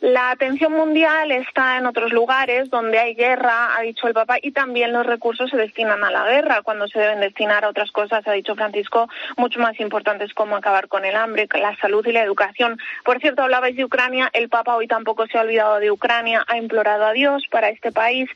la 0.00 0.30
atención 0.30 0.72
mundial 0.72 1.32
está 1.32 1.78
en 1.78 1.86
otros 1.86 2.12
lugares 2.12 2.68
donde 2.68 2.98
hay 2.98 3.14
guerra, 3.14 3.74
ha 3.74 3.80
dicho 3.80 4.06
el 4.06 4.12
Papa, 4.12 4.36
y 4.42 4.52
también 4.52 4.92
los 4.92 5.06
recursos 5.06 5.48
se 5.48 5.56
destinan 5.56 6.04
a 6.04 6.10
la 6.10 6.26
guerra 6.26 6.60
cuando 6.60 6.86
se 6.88 6.98
deben 6.98 7.20
destinar 7.20 7.64
a 7.64 7.70
otras 7.70 7.90
cosas, 7.90 8.28
ha 8.28 8.32
dicho 8.32 8.54
Francisco, 8.54 9.08
mucho 9.38 9.60
más 9.60 9.80
importantes 9.80 10.34
como 10.34 10.56
acabar 10.56 10.88
con 10.88 11.06
el 11.06 11.16
hambre, 11.16 11.48
la 11.54 11.74
salud 11.76 12.06
y 12.06 12.12
la 12.12 12.22
educación. 12.22 12.78
Por 13.02 13.18
cierto, 13.18 13.42
hablabais 13.42 13.76
de 13.76 13.86
Ucrania, 13.86 14.28
el 14.34 14.50
Papa 14.50 14.76
hoy 14.76 14.88
tampoco 14.88 15.26
se 15.26 15.38
ha 15.38 15.40
olvidado 15.40 15.78
de 15.80 15.90
Ucrania, 15.90 16.44
ha 16.48 16.58
implorado 16.58 17.06
a 17.06 17.12
Dios 17.12 17.46
para 17.50 17.70
este 17.70 17.92
país 17.92 18.28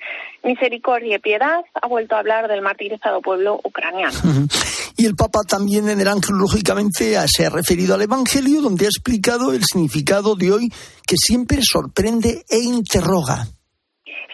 misericordia 0.43 1.17
y 1.17 1.19
piedad, 1.19 1.63
ha 1.75 1.87
vuelto 1.87 2.17
a 2.17 2.21
hablar 2.21 2.46
del 2.47 2.63
martirizado 2.63 3.21
pueblo 3.21 3.61
ucraniano. 3.63 4.19
Y 4.99 5.05
el 5.05 5.15
Papa 5.15 5.41
también 5.47 5.91
en 5.91 6.01
el 6.01 6.09
ángel, 6.09 6.37
lógicamente, 6.37 7.15
se 7.29 7.45
ha 7.45 7.51
referido 7.51 7.95
al 7.95 8.01
Evangelio, 8.01 8.63
donde 8.63 8.87
ha 8.87 8.89
explicado 8.89 9.53
el 9.53 9.63
significado 9.63 10.37
de 10.37 10.51
hoy 10.51 10.69
que 11.07 11.17
siempre 11.19 11.59
sorprende 11.61 12.47
e 12.49 12.59
interroga. 12.61 13.47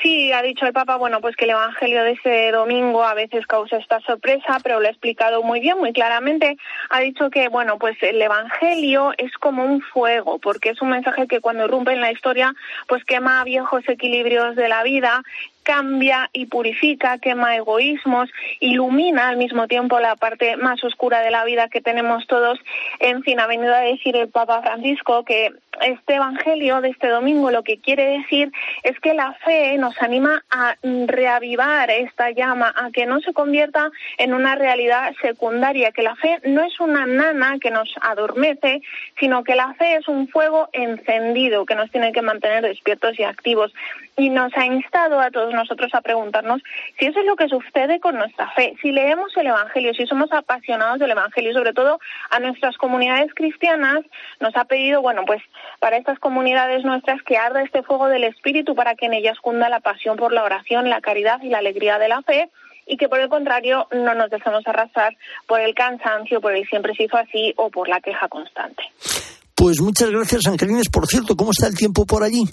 Sí, 0.02 0.32
ha 0.32 0.42
dicho 0.42 0.66
el 0.66 0.72
Papa, 0.72 0.96
bueno, 0.96 1.20
pues 1.20 1.36
que 1.36 1.44
el 1.44 1.52
Evangelio 1.52 2.02
de 2.02 2.12
ese 2.12 2.50
domingo 2.50 3.04
a 3.04 3.14
veces 3.14 3.46
causa 3.46 3.76
esta 3.76 4.00
sorpresa, 4.00 4.58
pero 4.60 4.80
lo 4.80 4.88
ha 4.88 4.90
explicado 4.90 5.44
muy 5.44 5.60
bien, 5.60 5.78
muy 5.78 5.92
claramente. 5.92 6.56
Ha 6.90 7.00
dicho 7.00 7.30
que, 7.30 7.48
bueno, 7.48 7.78
pues 7.78 7.96
el 8.02 8.20
Evangelio 8.20 9.12
es 9.16 9.32
como 9.38 9.64
un 9.64 9.80
fuego, 9.80 10.40
porque 10.40 10.70
es 10.70 10.82
un 10.82 10.90
mensaje 10.90 11.28
que 11.28 11.40
cuando 11.40 11.66
irrumpe 11.66 11.92
en 11.92 12.00
la 12.00 12.10
historia, 12.10 12.52
pues 12.88 13.04
quema 13.04 13.44
viejos 13.44 13.88
equilibrios 13.88 14.56
de 14.56 14.68
la 14.68 14.82
vida 14.82 15.22
cambia 15.62 16.30
y 16.32 16.46
purifica, 16.46 17.18
quema 17.18 17.56
egoísmos, 17.56 18.30
ilumina 18.60 19.28
al 19.28 19.36
mismo 19.36 19.68
tiempo 19.68 20.00
la 20.00 20.16
parte 20.16 20.56
más 20.56 20.82
oscura 20.84 21.20
de 21.20 21.30
la 21.30 21.44
vida 21.44 21.68
que 21.68 21.80
tenemos 21.80 22.26
todos. 22.26 22.58
En 23.00 23.22
fin, 23.22 23.40
ha 23.40 23.46
venido 23.46 23.74
a 23.74 23.80
decir 23.80 24.16
el 24.16 24.28
Papa 24.28 24.62
Francisco 24.62 25.24
que 25.24 25.52
este 25.80 26.14
Evangelio 26.14 26.80
de 26.80 26.90
este 26.90 27.08
domingo 27.08 27.50
lo 27.50 27.62
que 27.62 27.78
quiere 27.78 28.18
decir 28.18 28.52
es 28.82 28.98
que 29.00 29.14
la 29.14 29.32
fe 29.44 29.76
nos 29.78 30.00
anima 30.00 30.44
a 30.50 30.76
reavivar 30.82 31.90
esta 31.90 32.30
llama, 32.30 32.72
a 32.76 32.90
que 32.90 33.06
no 33.06 33.20
se 33.20 33.32
convierta 33.32 33.90
en 34.18 34.34
una 34.34 34.54
realidad 34.54 35.12
secundaria, 35.20 35.92
que 35.92 36.02
la 36.02 36.14
fe 36.16 36.40
no 36.44 36.62
es 36.62 36.78
una 36.78 37.06
nana 37.06 37.58
que 37.60 37.70
nos 37.70 37.92
adormece, 38.00 38.82
sino 39.18 39.44
que 39.44 39.56
la 39.56 39.74
fe 39.74 39.96
es 39.96 40.08
un 40.08 40.28
fuego 40.28 40.68
encendido 40.72 41.66
que 41.66 41.74
nos 41.74 41.90
tiene 41.90 42.12
que 42.12 42.22
mantener 42.22 42.62
despiertos 42.62 43.18
y 43.18 43.24
activos. 43.24 43.72
Y 44.16 44.28
nos 44.28 44.52
ha 44.56 44.66
instado 44.66 45.20
a 45.20 45.30
todos 45.30 45.54
nosotros 45.54 45.90
a 45.94 46.02
preguntarnos 46.02 46.60
si 46.98 47.06
eso 47.06 47.20
es 47.20 47.26
lo 47.26 47.34
que 47.34 47.48
sucede 47.48 47.98
con 47.98 48.16
nuestra 48.16 48.50
fe, 48.50 48.74
si 48.82 48.92
leemos 48.92 49.34
el 49.36 49.46
Evangelio, 49.46 49.94
si 49.94 50.06
somos 50.06 50.30
apasionados 50.32 50.98
del 50.98 51.12
Evangelio, 51.12 51.52
sobre 51.54 51.72
todo 51.72 51.98
a 52.30 52.38
nuestras 52.38 52.76
comunidades 52.76 53.32
cristianas, 53.34 54.00
nos 54.40 54.54
ha 54.56 54.64
pedido, 54.64 55.00
bueno, 55.00 55.22
pues 55.26 55.42
para 55.80 55.96
estas 55.96 56.18
comunidades 56.18 56.84
nuestras 56.84 57.22
que 57.22 57.38
arda 57.38 57.62
este 57.62 57.82
fuego 57.82 58.08
del 58.08 58.24
Espíritu 58.24 58.74
para 58.74 58.94
que 58.94 59.06
en 59.06 59.14
ellas 59.14 59.38
cunda 59.40 59.68
la 59.68 59.80
pasión 59.80 60.16
por 60.16 60.32
la 60.32 60.44
oración, 60.44 60.90
la 60.90 61.00
caridad 61.00 61.40
y 61.42 61.48
la 61.48 61.58
alegría 61.58 61.98
de 61.98 62.08
la 62.08 62.22
fe 62.22 62.50
y 62.86 62.96
que 62.96 63.08
por 63.08 63.20
el 63.20 63.28
contrario 63.28 63.86
no 63.92 64.14
nos 64.14 64.30
dejemos 64.30 64.66
arrasar 64.66 65.16
por 65.46 65.60
el 65.60 65.74
cansancio, 65.74 66.40
por 66.40 66.54
el 66.54 66.66
siempre 66.66 66.94
se 66.94 67.04
hizo 67.04 67.16
así 67.16 67.54
o 67.56 67.70
por 67.70 67.88
la 67.88 68.00
queja 68.00 68.28
constante. 68.28 68.82
Pues 69.54 69.80
muchas 69.80 70.10
gracias, 70.10 70.46
Angelines. 70.46 70.88
Por 70.88 71.06
cierto, 71.06 71.36
¿cómo 71.36 71.52
está 71.52 71.68
el 71.68 71.76
tiempo 71.76 72.04
por 72.04 72.24
allí? 72.24 72.44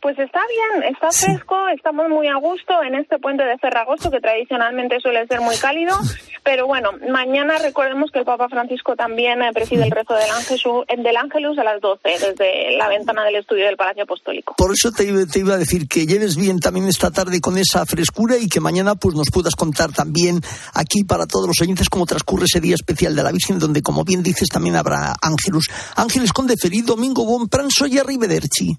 Pues 0.00 0.18
está 0.18 0.40
bien, 0.48 0.92
está 0.92 1.10
fresco, 1.10 1.68
estamos 1.68 2.08
muy 2.08 2.28
a 2.28 2.36
gusto 2.36 2.82
en 2.82 2.94
este 2.94 3.18
puente 3.18 3.44
de 3.44 3.58
Ferragosto, 3.58 4.10
que 4.10 4.20
tradicionalmente 4.20 5.00
suele 5.00 5.26
ser 5.26 5.40
muy 5.40 5.56
cálido, 5.56 5.96
pero 6.44 6.66
bueno, 6.66 6.90
mañana 7.10 7.58
recordemos 7.58 8.10
que 8.12 8.20
el 8.20 8.24
Papa 8.24 8.48
Francisco 8.48 8.94
también 8.94 9.42
eh, 9.42 9.50
preside 9.52 9.84
el 9.84 9.90
rezo 9.90 10.14
del, 10.14 10.30
Ángel, 10.30 10.58
del 11.02 11.16
Ángelus 11.16 11.58
a 11.58 11.64
las 11.64 11.80
12, 11.80 12.00
desde 12.04 12.76
la 12.76 12.88
ventana 12.88 13.24
del 13.24 13.36
estudio 13.36 13.66
del 13.66 13.76
Palacio 13.76 14.04
Apostólico. 14.04 14.54
Por 14.56 14.70
eso 14.72 14.92
te, 14.92 15.04
te, 15.26 15.38
iba 15.40 15.54
a 15.54 15.58
decir 15.58 15.88
que 15.88 16.06
lleves 16.06 16.36
bien 16.36 16.60
también 16.60 16.86
esta 16.86 17.10
tarde 17.10 17.40
con 17.40 17.58
esa 17.58 17.84
frescura 17.84 18.36
y 18.38 18.48
que 18.48 18.60
mañana 18.60 18.94
pues 18.94 19.14
nos 19.14 19.30
puedas 19.32 19.56
contar 19.56 19.92
también 19.92 20.40
aquí 20.74 21.04
para 21.04 21.26
todos 21.26 21.48
los 21.48 21.60
oyentes 21.60 21.88
cómo 21.88 22.06
transcurre 22.06 22.44
ese 22.44 22.60
día 22.60 22.76
especial 22.76 23.16
de 23.16 23.22
la 23.22 23.32
Virgen, 23.32 23.58
donde 23.58 23.82
como 23.82 24.04
bien 24.04 24.22
dices 24.22 24.48
también 24.48 24.76
habrá 24.76 25.14
Ángelus. 25.20 25.68
Ángeles 25.96 26.32
Conde 26.32 26.54
Feliz 26.56 26.86
Domingo 26.86 27.24
Bon 27.24 27.48
Pranzo 27.48 27.86
y 27.86 27.98
Arrivederci. 27.98 28.78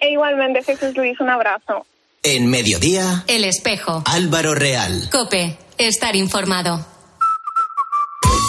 E 0.00 0.10
igualmente, 0.10 0.62
Jesús 0.62 0.96
Luis, 0.96 1.20
un 1.20 1.28
abrazo. 1.28 1.86
En 2.22 2.48
mediodía. 2.48 3.24
El 3.26 3.44
espejo. 3.44 4.02
Álvaro 4.06 4.54
Real. 4.54 5.08
Cope. 5.10 5.56
Estar 5.78 6.16
informado. 6.16 6.84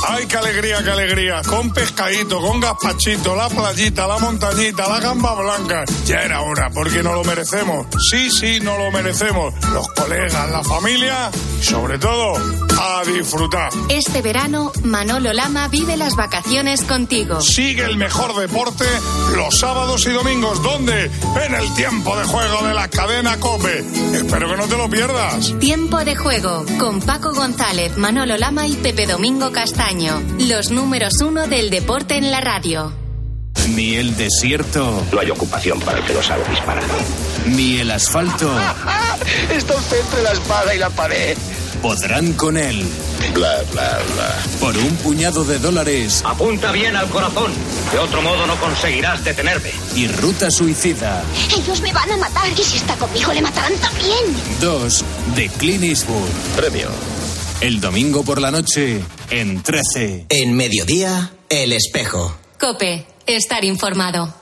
¡Ay, 0.08 0.26
qué 0.26 0.38
alegría, 0.38 0.84
qué 0.84 0.90
alegría! 0.90 1.42
Con 1.48 1.72
pescadito, 1.72 2.42
con 2.42 2.60
gazpachito, 2.60 3.36
la 3.36 3.48
playita, 3.50 4.08
la 4.08 4.18
montañita, 4.18 4.90
la 4.90 5.00
gamba 5.00 5.36
blanca. 5.36 5.86
Ya 6.06 6.22
era 6.24 6.42
hora, 6.42 6.70
porque 6.72 7.04
no 7.04 7.14
lo 7.14 7.24
merecemos. 7.24 7.86
Sí, 8.10 8.30
sí, 8.32 8.60
no 8.62 8.78
lo 8.78 8.92
merecemos. 8.92 9.54
Los 9.72 9.88
colegas, 9.90 10.50
la 10.50 10.64
familia 10.64 11.30
y 11.62 11.64
sobre 11.64 12.00
todo, 12.00 12.34
a 12.80 13.04
disfrutar. 13.06 13.70
Este 13.90 14.22
verano, 14.22 14.72
Manolo 14.84 15.34
Lama 15.34 15.68
vive 15.68 15.96
las 15.98 16.16
vacaciones 16.16 16.84
contigo. 16.84 17.40
Sigue 17.40 17.86
el 17.86 17.96
mejor 17.98 18.36
deporte 18.36 18.86
los 19.36 19.60
sábados 19.60 20.06
y 20.08 20.10
domingos. 20.12 20.62
¿Dónde? 20.64 21.12
En 21.46 21.54
el 21.54 21.74
tiempo 21.76 22.18
de 22.18 22.26
juego 22.26 22.68
de 22.68 22.74
la 22.74 22.88
cadena 22.90 23.40
Cope. 23.40 23.86
Espero 24.14 24.50
que 24.50 24.58
no 24.58 24.68
te 24.68 24.78
lo 24.78 24.90
pierdas. 24.90 25.54
Tiempo 25.60 26.04
de 26.04 26.16
juego 26.16 26.66
con 26.80 27.00
Paco 27.02 27.34
González, 27.34 27.96
Manolo 27.98 28.36
Lama 28.38 28.68
y 28.68 28.76
Pepe 28.76 29.06
Domingo 29.06 29.52
Castaño 29.62 30.20
los 30.40 30.72
números 30.72 31.22
uno 31.24 31.46
del 31.46 31.70
deporte 31.70 32.16
en 32.16 32.32
la 32.32 32.42
radio. 32.42 32.92
Ni 33.76 33.94
el 33.94 34.18
desierto. 34.18 35.06
No 35.12 35.20
hay 35.20 35.30
ocupación 35.30 35.80
para 35.82 36.00
el 36.00 36.04
que 36.04 36.16
no 36.16 36.24
sabe 36.24 36.44
disparar. 36.50 36.84
Ni 37.46 37.78
el 37.78 37.92
asfalto. 37.92 38.52
Está 39.52 39.76
usted 39.76 40.00
entre 40.00 40.24
la 40.24 40.32
espada 40.32 40.74
y 40.74 40.80
la 40.80 40.90
pared. 40.90 41.38
Podrán 41.80 42.34
con 42.34 42.58
él. 42.58 42.84
Bla, 43.36 43.62
bla, 43.72 44.00
bla. 44.16 44.36
Por 44.60 44.76
un 44.76 44.96
puñado 44.96 45.44
de 45.44 45.60
dólares. 45.60 46.24
Apunta 46.26 46.72
bien 46.72 46.96
al 46.96 47.08
corazón. 47.10 47.52
De 47.92 48.00
otro 48.00 48.24
modo 48.24 48.48
no 48.48 48.56
conseguirás 48.56 49.24
detenerme. 49.24 49.70
Y 49.96 50.08
ruta 50.08 50.50
suicida. 50.50 51.22
Ellos 51.56 51.82
me 51.82 51.94
van 51.94 52.12
a 52.12 52.18
matar. 52.18 52.50
Y 52.50 52.64
si 52.64 52.78
está 52.78 52.96
conmigo, 52.96 53.32
le 53.32 53.44
matarán 53.44 53.76
también. 53.76 54.26
Dos 54.60 55.06
de 55.36 55.50
Clint 55.50 55.84
Eastwood. 55.84 56.30
Premio. 56.56 56.90
El 57.62 57.80
domingo 57.80 58.24
por 58.24 58.42
la 58.42 58.50
noche, 58.50 59.00
en 59.30 59.62
13. 59.62 60.26
En 60.30 60.56
mediodía, 60.56 61.32
El 61.48 61.74
Espejo. 61.74 62.36
Cope, 62.60 63.06
estar 63.28 63.64
informado. 63.64 64.41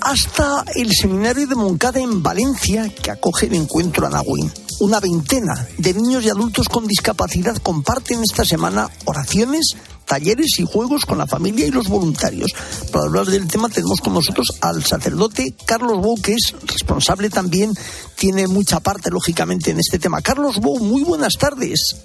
Hasta 0.00 0.64
el 0.74 0.92
seminario 0.92 1.46
de 1.46 1.54
Moncada 1.54 2.00
en 2.00 2.22
Valencia, 2.22 2.88
que 2.88 3.10
acoge 3.10 3.46
el 3.46 3.54
encuentro 3.54 4.06
Anagüín. 4.06 4.50
Una 4.80 5.00
veintena 5.00 5.68
de 5.78 5.94
niños 5.94 6.24
y 6.24 6.30
adultos 6.30 6.68
con 6.68 6.86
discapacidad 6.86 7.56
comparten 7.58 8.22
esta 8.22 8.44
semana 8.44 8.90
oraciones, 9.04 9.76
talleres 10.06 10.58
y 10.58 10.66
juegos 10.66 11.04
con 11.06 11.18
la 11.18 11.26
familia 11.26 11.66
y 11.66 11.70
los 11.70 11.88
voluntarios. 11.88 12.50
Para 12.90 13.06
hablar 13.06 13.26
del 13.26 13.48
tema 13.48 13.68
tenemos 13.68 14.00
con 14.00 14.14
nosotros 14.14 14.48
al 14.60 14.84
sacerdote 14.84 15.54
Carlos 15.64 15.98
Bou, 15.98 16.20
que 16.20 16.32
es 16.32 16.54
responsable 16.66 17.30
también, 17.30 17.74
tiene 18.16 18.46
mucha 18.46 18.80
parte 18.80 19.10
lógicamente 19.10 19.70
en 19.70 19.78
este 19.78 19.98
tema. 19.98 20.20
Carlos 20.20 20.58
Bou, 20.58 20.78
muy 20.80 21.04
buenas 21.04 21.34
tardes. 21.34 21.96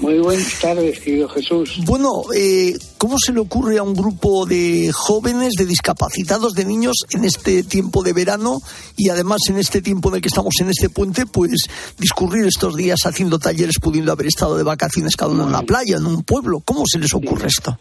Muy 0.00 0.20
buenas 0.20 0.60
tardes, 0.60 1.00
querido 1.00 1.28
Jesús. 1.28 1.80
Bueno, 1.84 2.22
eh, 2.36 2.72
¿cómo 2.98 3.18
se 3.18 3.32
le 3.32 3.40
ocurre 3.40 3.78
a 3.78 3.82
un 3.82 3.94
grupo 3.94 4.46
de 4.46 4.92
jóvenes, 4.92 5.54
de 5.58 5.66
discapacitados, 5.66 6.54
de 6.54 6.64
niños 6.64 6.98
en 7.10 7.24
este 7.24 7.64
tiempo 7.64 8.04
de 8.04 8.12
verano 8.12 8.58
y 8.96 9.08
además 9.08 9.40
en 9.50 9.58
este 9.58 9.82
tiempo 9.82 10.08
en 10.08 10.16
el 10.16 10.20
que 10.20 10.28
estamos 10.28 10.54
en 10.60 10.68
este 10.68 10.88
puente, 10.88 11.26
pues 11.26 11.66
discurrir 11.98 12.46
estos 12.46 12.76
días 12.76 13.00
haciendo 13.06 13.40
talleres, 13.40 13.80
pudiendo 13.82 14.12
haber 14.12 14.28
estado 14.28 14.56
de 14.56 14.62
vacaciones 14.62 15.16
cada 15.16 15.32
uno 15.32 15.46
en 15.46 15.52
la 15.52 15.62
playa, 15.62 15.96
en 15.96 16.06
un 16.06 16.22
pueblo? 16.22 16.60
¿Cómo 16.64 16.84
se 16.86 17.00
les 17.00 17.12
ocurre 17.12 17.48
esto? 17.48 17.76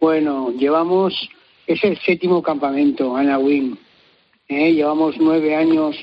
Bueno, 0.00 0.50
llevamos, 0.52 1.12
es 1.66 1.84
el 1.84 1.98
séptimo 2.00 2.42
campamento, 2.42 3.14
Ana 3.14 3.38
Wing. 3.38 3.76
¿eh? 4.48 4.72
Llevamos 4.72 5.16
nueve 5.20 5.54
años, 5.54 5.96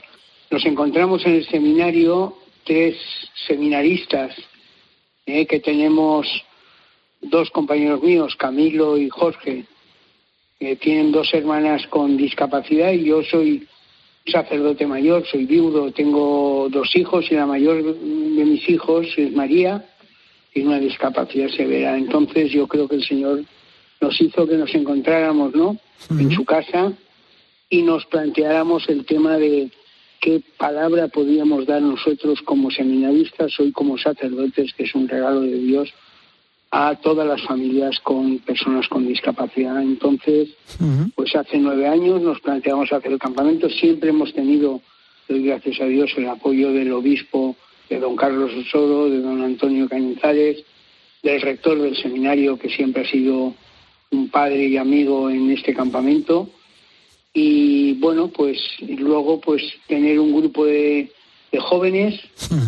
nos 0.52 0.64
encontramos 0.64 1.26
en 1.26 1.34
el 1.34 1.48
seminario, 1.48 2.38
tres 2.66 2.96
seminaristas 3.48 4.36
eh, 5.26 5.46
que 5.46 5.60
tenemos 5.60 6.28
dos 7.22 7.50
compañeros 7.50 8.02
míos, 8.02 8.36
Camilo 8.36 8.98
y 8.98 9.10
Jorge, 9.10 9.66
que 10.60 10.76
tienen 10.76 11.12
dos 11.12 11.34
hermanas 11.34 11.86
con 11.88 12.18
discapacidad 12.18 12.92
y 12.92 13.06
yo 13.06 13.24
soy 13.24 13.68
sacerdote 14.26 14.88
mayor, 14.88 15.26
soy 15.28 15.46
viudo, 15.46 15.92
tengo 15.92 16.68
dos 16.70 16.96
hijos 16.96 17.32
y 17.32 17.36
la 17.36 17.46
mayor 17.46 17.84
de 17.84 18.46
mis 18.46 18.68
hijos 18.70 19.08
es 19.18 19.32
María, 19.34 19.86
tiene 20.54 20.70
una 20.70 20.80
discapacidad 20.80 21.50
severa. 21.50 21.98
Entonces 21.98 22.52
yo 22.52 22.68
creo 22.68 22.88
que 22.88 22.96
el 22.96 23.04
Señor 23.04 23.44
nos 24.02 24.20
hizo 24.22 24.48
que 24.48 24.58
nos 24.58 24.74
encontráramos, 24.74 25.54
¿no? 25.54 25.78
En 26.10 26.32
su 26.32 26.46
casa 26.46 26.94
y 27.70 27.82
nos 27.82 28.06
planteáramos 28.06 28.88
el 28.90 29.06
tema 29.06 29.38
de 29.38 29.70
qué 30.26 30.42
palabra 30.58 31.08
podíamos 31.08 31.68
dar 31.68 31.84
nosotros 31.84 32.42
como 32.42 32.72
seminaristas, 32.72 33.60
hoy 33.60 33.72
como 33.72 33.96
sacerdotes, 33.96 34.74
que 34.74 34.86
es 34.86 34.96
un 34.96 35.08
regalo 35.08 35.42
de 35.42 35.54
Dios 35.54 35.94
a 36.72 36.96
todas 36.96 37.28
las 37.28 37.44
familias 37.44 38.00
con 38.00 38.40
personas 38.40 38.88
con 38.88 39.08
discapacidad. 39.08 39.80
Entonces, 39.84 40.50
pues 41.14 41.36
hace 41.36 41.60
nueve 41.60 41.88
años 41.88 42.24
nos 42.24 42.40
planteamos 42.40 42.92
hacer 42.92 43.12
el 43.12 43.20
campamento. 43.20 43.70
Siempre 43.70 44.10
hemos 44.10 44.34
tenido, 44.34 44.82
gracias 45.30 45.80
a 45.80 45.86
Dios, 45.86 46.12
el 46.18 46.28
apoyo 46.28 46.74
del 46.74 46.92
obispo, 46.92 47.56
de 47.88 48.00
don 48.00 48.16
Carlos 48.16 48.52
Osoro, 48.52 49.08
de 49.12 49.22
don 49.22 49.44
Antonio 49.44 49.88
Cañizales, 49.88 50.64
del 51.22 51.40
rector 51.40 51.80
del 51.80 51.96
seminario, 51.98 52.58
que 52.58 52.70
siempre 52.70 53.04
ha 53.04 53.12
sido 53.12 53.54
un 54.10 54.30
padre 54.30 54.66
y 54.66 54.78
amigo 54.78 55.30
en 55.30 55.52
este 55.52 55.76
campamento 55.76 56.50
y 57.36 57.94
bueno 58.00 58.30
pues 58.30 58.58
luego 58.80 59.40
pues 59.42 59.62
tener 59.88 60.20
un 60.20 60.36
grupo 60.36 60.66
de, 60.66 61.12
jóvenes 61.58 62.20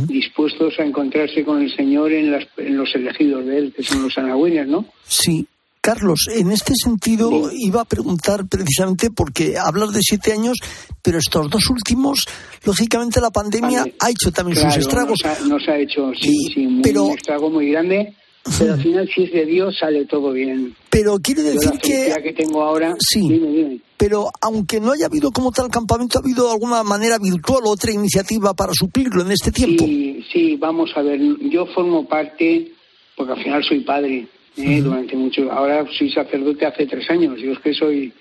dispuestos 0.08 0.80
a 0.80 0.84
encontrarse 0.84 1.44
con 1.44 1.62
el 1.62 1.76
Señor 1.76 2.14
en, 2.14 2.32
los 2.32 2.96
elegidos 2.96 3.46
de 3.46 3.58
él 3.58 3.74
que 3.76 3.84
son 3.84 4.04
los 4.04 4.18
anagüeñas 4.18 4.68
¿no? 4.68 4.86
Sí. 5.06 5.46
Carlos, 5.82 6.28
en 6.34 6.52
este 6.52 6.74
sentido 6.76 7.50
iba 7.54 7.82
a 7.82 7.86
preguntar 7.86 8.46
precisamente 8.48 9.10
porque 9.10 9.58
hablas 9.58 9.94
de 9.94 10.02
siete 10.02 10.34
años, 10.34 10.58
pero 11.02 11.18
estos 11.18 11.50
dos 11.50 11.70
últimos, 11.70 12.26
lógicamente 12.66 13.22
la 13.22 13.32
pandemia 13.32 13.86
ha 14.02 14.10
hecho 14.10 14.30
también 14.34 14.58
sus 14.58 14.76
estragos. 14.76 15.18
Nos 15.48 15.66
ha, 15.70 15.78
hecho, 15.78 16.12
sí, 16.20 16.34
sí, 16.54 16.66
un 16.66 16.82
estrago 17.12 17.50
muy 17.50 17.72
grande 17.72 18.14
pero 18.58 18.74
al 18.74 18.82
final 18.82 19.10
si 19.14 19.24
es 19.24 19.32
de 19.32 19.46
Dios 19.46 19.78
sale 19.78 20.06
todo 20.06 20.32
bien. 20.32 20.76
Pero 20.90 21.18
quiere 21.20 21.44
decir 21.44 21.72
que... 21.82 22.14
que 22.22 22.34
tengo 22.34 22.64
ahora... 22.64 22.96
Sí, 23.00 23.82
pero 23.98 24.30
aunque 24.42 24.80
no 24.80 24.92
haya 24.92 25.08
habido 25.08 25.32
como 25.32 25.52
tal 25.52 25.70
campamento, 25.70 26.18
¿ha 26.18 26.22
habido 26.22 26.52
alguna 26.52 26.84
manera 26.84 27.18
virtual 27.20 27.64
o 27.66 27.72
otra 27.72 27.92
iniciativa 27.92 28.54
para 28.54 28.74
suplirlo 28.74 29.24
en 29.24 29.32
este 29.32 29.52
tiempo? 29.52 29.86
Sí, 29.86 30.24
sí, 30.32 30.56
vamos 30.56 30.92
a 30.96 31.02
ver, 31.02 31.20
yo 31.50 31.66
formo 31.68 32.08
parte, 32.08 32.72
porque 33.16 33.34
al 33.34 33.44
final 33.44 33.64
soy 33.64 33.82
padre, 33.82 34.28
¿eh? 34.56 34.82
durante 34.82 35.16
mucho... 35.16 35.52
Ahora 35.52 35.86
soy 35.98 36.12
sacerdote 36.12 36.66
hace 36.66 36.86
tres 36.86 37.10
años, 37.10 37.40
yo 37.40 37.52
es 37.52 37.60
que 37.60 37.74
soy 37.74 38.14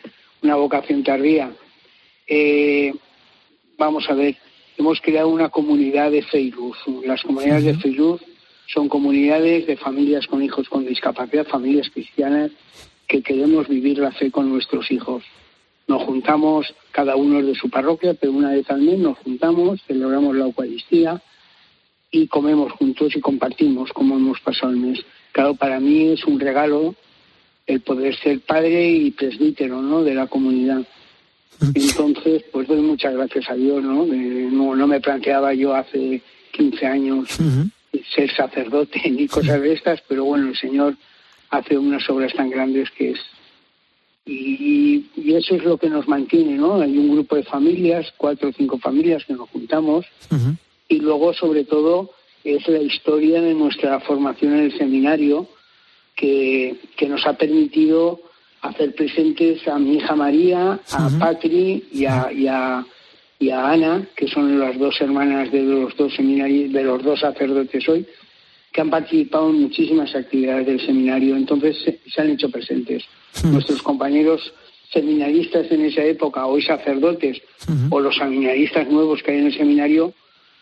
una 0.42 0.56
vocación 0.56 1.02
tardía. 1.02 1.52
Eh, 2.26 2.92
vamos 3.78 4.04
a 4.08 4.14
ver, 4.14 4.36
hemos 4.78 5.00
creado 5.00 5.28
una 5.28 5.48
comunidad 5.48 6.10
de 6.10 6.22
Facebook. 6.22 6.76
Las 7.04 7.22
comunidades 7.22 7.64
de 7.64 7.74
Facebook 7.74 8.20
son 8.66 8.88
comunidades 8.88 9.66
de 9.66 9.76
familias 9.76 10.26
con 10.26 10.42
hijos 10.42 10.68
con 10.68 10.84
discapacidad, 10.84 11.46
familias 11.46 11.90
cristianas 11.90 12.50
que 13.06 13.22
queremos 13.22 13.68
vivir 13.68 13.98
la 13.98 14.12
fe 14.12 14.30
con 14.30 14.48
nuestros 14.48 14.90
hijos. 14.90 15.22
Nos 15.86 16.02
juntamos, 16.02 16.74
cada 16.90 17.14
uno 17.14 17.40
de 17.40 17.54
su 17.54 17.70
parroquia, 17.70 18.14
pero 18.14 18.32
una 18.32 18.50
vez 18.50 18.68
al 18.70 18.82
mes 18.82 18.98
nos 18.98 19.18
juntamos, 19.18 19.80
celebramos 19.86 20.34
la 20.34 20.46
Eucaristía 20.46 21.22
y 22.10 22.26
comemos 22.26 22.72
juntos 22.72 23.14
y 23.14 23.20
compartimos 23.20 23.92
como 23.92 24.16
hemos 24.16 24.40
pasado 24.40 24.72
el 24.72 24.78
mes. 24.78 24.98
Claro, 25.30 25.54
para 25.54 25.78
mí 25.78 26.08
es 26.08 26.24
un 26.24 26.40
regalo 26.40 26.96
el 27.66 27.80
poder 27.80 28.16
ser 28.16 28.40
padre 28.40 28.90
y 28.90 29.10
presbítero 29.12 29.80
¿no? 29.80 30.02
de 30.02 30.14
la 30.14 30.26
comunidad. 30.26 30.82
Entonces, 31.74 32.44
pues 32.52 32.66
doy 32.66 32.80
muchas 32.80 33.14
gracias 33.14 33.48
a 33.48 33.54
Dios, 33.54 33.82
¿no? 33.82 34.06
no, 34.06 34.86
me 34.86 35.00
planteaba 35.00 35.54
yo 35.54 35.74
hace 35.74 36.20
15 36.52 36.86
años 36.86 37.38
ser 38.14 38.30
sacerdote 38.34 39.00
ni 39.10 39.26
cosas 39.26 39.60
de 39.60 39.72
estas, 39.72 40.02
pero 40.08 40.24
bueno, 40.24 40.48
el 40.48 40.56
Señor 40.56 40.96
hace 41.50 41.78
unas 41.78 42.08
obras 42.10 42.32
tan 42.34 42.50
grandes 42.50 42.90
que 42.90 43.12
es. 43.12 43.20
Y, 44.24 45.06
eso 45.34 45.54
es 45.54 45.64
lo 45.64 45.76
que 45.76 45.88
nos 45.88 46.08
mantiene, 46.08 46.54
¿no? 46.54 46.80
Hay 46.80 46.96
un 46.96 47.12
grupo 47.12 47.36
de 47.36 47.44
familias, 47.44 48.12
cuatro 48.16 48.48
o 48.48 48.52
cinco 48.52 48.78
familias 48.78 49.24
que 49.24 49.34
nos 49.34 49.48
juntamos, 49.50 50.06
y 50.88 50.98
luego, 50.98 51.32
sobre 51.34 51.64
todo, 51.64 52.10
es 52.42 52.66
la 52.68 52.80
historia 52.80 53.40
de 53.40 53.54
nuestra 53.54 54.00
formación 54.00 54.54
en 54.54 54.64
el 54.64 54.78
seminario 54.78 55.48
que, 56.14 56.76
que 56.96 57.08
nos 57.08 57.26
ha 57.26 57.34
permitido 57.34 58.20
hacer 58.62 58.94
presentes 58.94 59.66
a 59.68 59.78
mi 59.78 59.96
hija 59.96 60.14
María, 60.16 60.80
a 60.90 61.10
Patri 61.18 61.84
y 61.92 62.06
a, 62.06 62.32
y 62.32 62.46
a 62.46 62.84
y 63.38 63.50
a 63.50 63.70
Ana, 63.70 64.06
que 64.16 64.28
son 64.28 64.58
las 64.58 64.78
dos 64.78 65.00
hermanas 65.00 65.50
de 65.52 65.62
los 65.62 65.96
dos 65.96 66.14
seminarios, 66.14 66.72
de 66.72 66.82
los 66.82 67.02
dos 67.02 67.20
sacerdotes 67.20 67.88
hoy, 67.88 68.06
que 68.72 68.80
han 68.80 68.90
participado 68.90 69.50
en 69.50 69.62
muchísimas 69.62 70.14
actividades 70.14 70.66
del 70.66 70.80
seminario, 70.80 71.36
entonces 71.36 71.76
se, 71.82 72.20
han 72.20 72.30
hecho 72.30 72.50
presentes. 72.50 73.04
Nuestros 73.44 73.82
compañeros 73.82 74.52
seminaristas 74.92 75.70
en 75.70 75.84
esa 75.84 76.04
época, 76.04 76.46
hoy 76.46 76.62
sacerdotes, 76.62 77.40
o 77.90 78.00
los 78.00 78.16
seminaristas 78.16 78.88
nuevos 78.88 79.22
que 79.22 79.32
hay 79.32 79.38
en 79.38 79.46
el 79.46 79.56
seminario, 79.56 80.14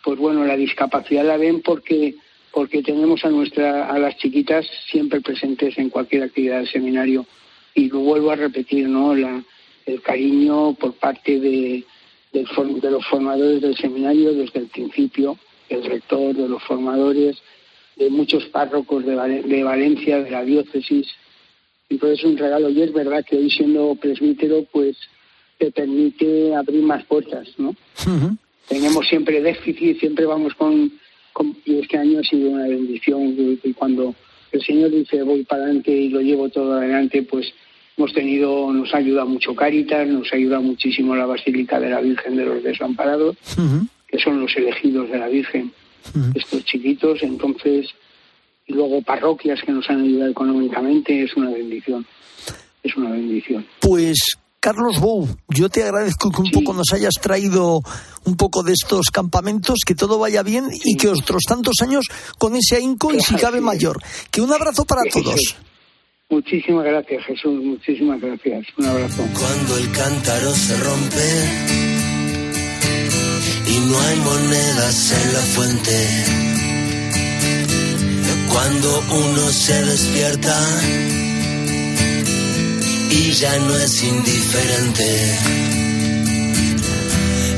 pues 0.03 0.19
bueno, 0.19 0.45
la 0.45 0.57
discapacidad 0.57 1.25
la 1.25 1.37
ven 1.37 1.63
porque 1.63 2.15
porque 2.53 2.85
tenemos 2.85 3.25
a 3.25 3.31
nuestra 3.31 3.89
a 3.89 3.99
las 3.99 4.17
chiquitas 4.17 4.65
siempre 4.89 5.21
presentes 5.21 5.77
en 5.77 5.91
cualquier 5.91 6.23
actividad 6.23 6.59
del 6.59 6.69
seminario 6.69 7.27
y 7.75 7.89
lo 7.89 7.99
vuelvo 7.99 8.31
a 8.31 8.37
repetir, 8.37 8.89
¿no? 8.89 9.13
La, 9.13 9.43
el 9.87 10.01
cariño 10.03 10.75
por 10.75 10.95
parte 10.95 11.41
de, 11.41 11.85
de 12.35 12.91
los 12.91 13.07
formadores 13.07 13.63
del 13.63 13.77
seminario 13.77 14.35
desde 14.35 14.61
el 14.61 14.67
principio, 14.67 15.39
el 15.69 15.85
rector, 15.85 16.35
de 16.35 16.49
los 16.49 16.63
formadores, 16.65 17.37
de 17.97 18.11
muchos 18.11 18.45
párrocos 18.47 19.07
de, 19.07 19.15
Valencia, 19.63 20.21
de 20.21 20.31
la 20.31 20.45
diócesis. 20.45 21.07
Entonces 21.89 22.19
es 22.19 22.25
un 22.25 22.37
regalo 22.37 22.69
y 22.71 22.83
es 22.83 22.93
verdad 22.93 23.25
que 23.25 23.37
hoy 23.37 23.51
siendo 23.51 23.95
presbítero 23.95 24.65
pues 24.73 24.97
te 25.59 25.71
permite 25.71 26.55
abrir 26.55 26.83
más 26.83 27.05
puertas, 27.05 27.49
¿no? 27.57 27.77
Tenemos 28.69 29.07
siempre 29.07 29.41
déficit, 29.41 30.01
siempre 30.01 30.27
vamos 30.27 30.55
con, 30.55 30.91
Y 31.65 31.79
este 31.79 31.99
año 31.99 32.19
ha 32.19 32.25
sido 32.25 32.51
una 32.51 32.67
bendición 32.67 33.37
y 33.63 33.73
cuando 33.75 34.15
el 34.51 34.63
Señor 34.63 34.91
dice 34.91 35.23
voy 35.23 35.45
para 35.45 35.65
adelante 35.65 35.93
y 35.93 36.09
lo 36.09 36.21
llevo 36.21 36.49
todo 36.49 36.73
adelante, 36.73 37.23
pues 37.23 37.53
Hemos 37.97 38.13
tenido, 38.13 38.73
nos 38.73 38.93
ayuda 38.95 39.25
mucho 39.25 39.55
Caritas, 39.55 40.07
nos 40.09 40.33
ayuda 40.33 40.61
muchísimo 40.61 41.15
la 41.15 41.27
Basílica 41.27 41.79
de 41.79 41.91
la 41.91 42.01
Virgen 42.01 42.37
de 42.37 42.45
los 42.45 42.63
Desamparados, 42.63 43.37
que 44.09 44.19
son 44.19 44.41
los 44.41 44.57
elegidos 44.57 45.09
de 45.11 45.19
la 45.19 45.29
Virgen, 45.29 45.73
estos 46.35 46.65
chiquitos. 46.65 47.23
Entonces, 47.23 47.87
y 48.67 48.73
luego 48.73 49.03
parroquias 49.03 49.61
que 49.65 49.73
nos 49.73 49.89
han 49.91 50.03
ayudado 50.03 50.31
económicamente, 50.31 51.23
es 51.23 51.37
una 51.37 51.51
bendición. 51.51 52.05
Es 52.83 52.97
una 52.97 53.11
bendición. 53.11 53.65
Pues 53.81 54.19
Carlos 54.65 54.99
Bou, 54.99 55.29
yo 55.49 55.69
te 55.69 55.83
agradezco 55.83 56.31
que 56.31 56.41
un 56.41 56.51
poco 56.51 56.73
nos 56.73 56.91
hayas 56.95 57.13
traído 57.21 57.83
un 58.25 58.37
poco 58.37 58.63
de 58.63 58.73
estos 58.73 59.11
campamentos, 59.11 59.81
que 59.87 59.95
todo 59.95 60.19
vaya 60.19 60.43
bien 60.43 60.69
y 60.73 60.97
que 60.97 61.09
otros 61.09 61.43
tantos 61.47 61.75
años 61.83 62.07
con 62.39 62.57
ese 62.57 62.77
ahínco 62.77 63.13
y 63.13 63.21
si 63.21 63.35
cabe 63.35 63.61
mayor. 63.61 64.03
Que 64.31 64.41
un 64.41 64.51
abrazo 64.53 64.87
para 64.87 65.03
todos. 65.13 65.57
Muchísimas 66.31 66.85
gracias, 66.85 67.25
Jesús. 67.25 67.63
Muchísimas 67.63 68.21
gracias. 68.21 68.67
Un 68.79 68.87
abrazo. 68.87 69.23
Cuando 69.39 69.77
el 69.79 69.91
cántaro 69.93 70.55
se 70.55 70.77
rompe 70.79 71.29
y 73.69 73.79
no 73.89 74.01
hay 74.01 74.17
monedas 74.17 75.13
en 75.13 75.33
la 75.33 75.41
fuente. 75.41 76.25
Cuando 78.51 79.03
uno 79.11 79.51
se 79.51 79.85
despierta 79.85 80.57
y 83.11 83.33
ya 83.33 83.59
no 83.59 83.77
es 83.77 84.03
indiferente. 84.03 85.39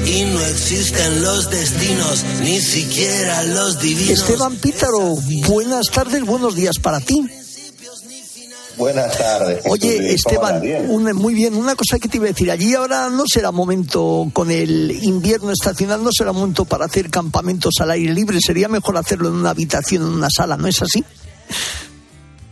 Y 0.06 0.24
no 0.24 0.40
existen 0.46 1.22
los 1.22 1.50
destinos, 1.50 2.24
ni 2.42 2.60
siquiera 2.60 3.42
los 3.42 3.80
divinos. 3.80 4.20
Esteban 4.20 4.56
Pítaro, 4.56 5.14
buenas 5.48 5.86
tardes, 5.92 6.24
buenos 6.24 6.54
días 6.54 6.78
para 6.78 7.00
ti. 7.00 7.26
Buenas 8.76 9.16
tardes. 9.16 9.62
Oye, 9.68 10.12
Esteban, 10.12 10.62
muy 11.14 11.34
bien, 11.34 11.54
una 11.54 11.74
cosa 11.74 11.98
que 11.98 12.08
te 12.08 12.18
iba 12.18 12.26
a 12.26 12.28
decir, 12.28 12.50
allí 12.50 12.74
ahora 12.74 13.08
no 13.08 13.24
será 13.26 13.50
momento, 13.50 14.28
con 14.32 14.50
el 14.50 14.90
invierno 15.02 15.50
estacional, 15.50 16.02
no 16.02 16.10
será 16.12 16.32
momento 16.32 16.64
para 16.66 16.84
hacer 16.84 17.08
campamentos 17.10 17.74
al 17.80 17.92
aire 17.92 18.12
libre, 18.12 18.38
sería 18.40 18.68
mejor 18.68 18.96
hacerlo 18.96 19.28
en 19.28 19.34
una 19.34 19.50
habitación, 19.50 20.02
en 20.02 20.08
una 20.08 20.28
sala, 20.30 20.56
¿no 20.56 20.68
es 20.68 20.82
así? 20.82 21.04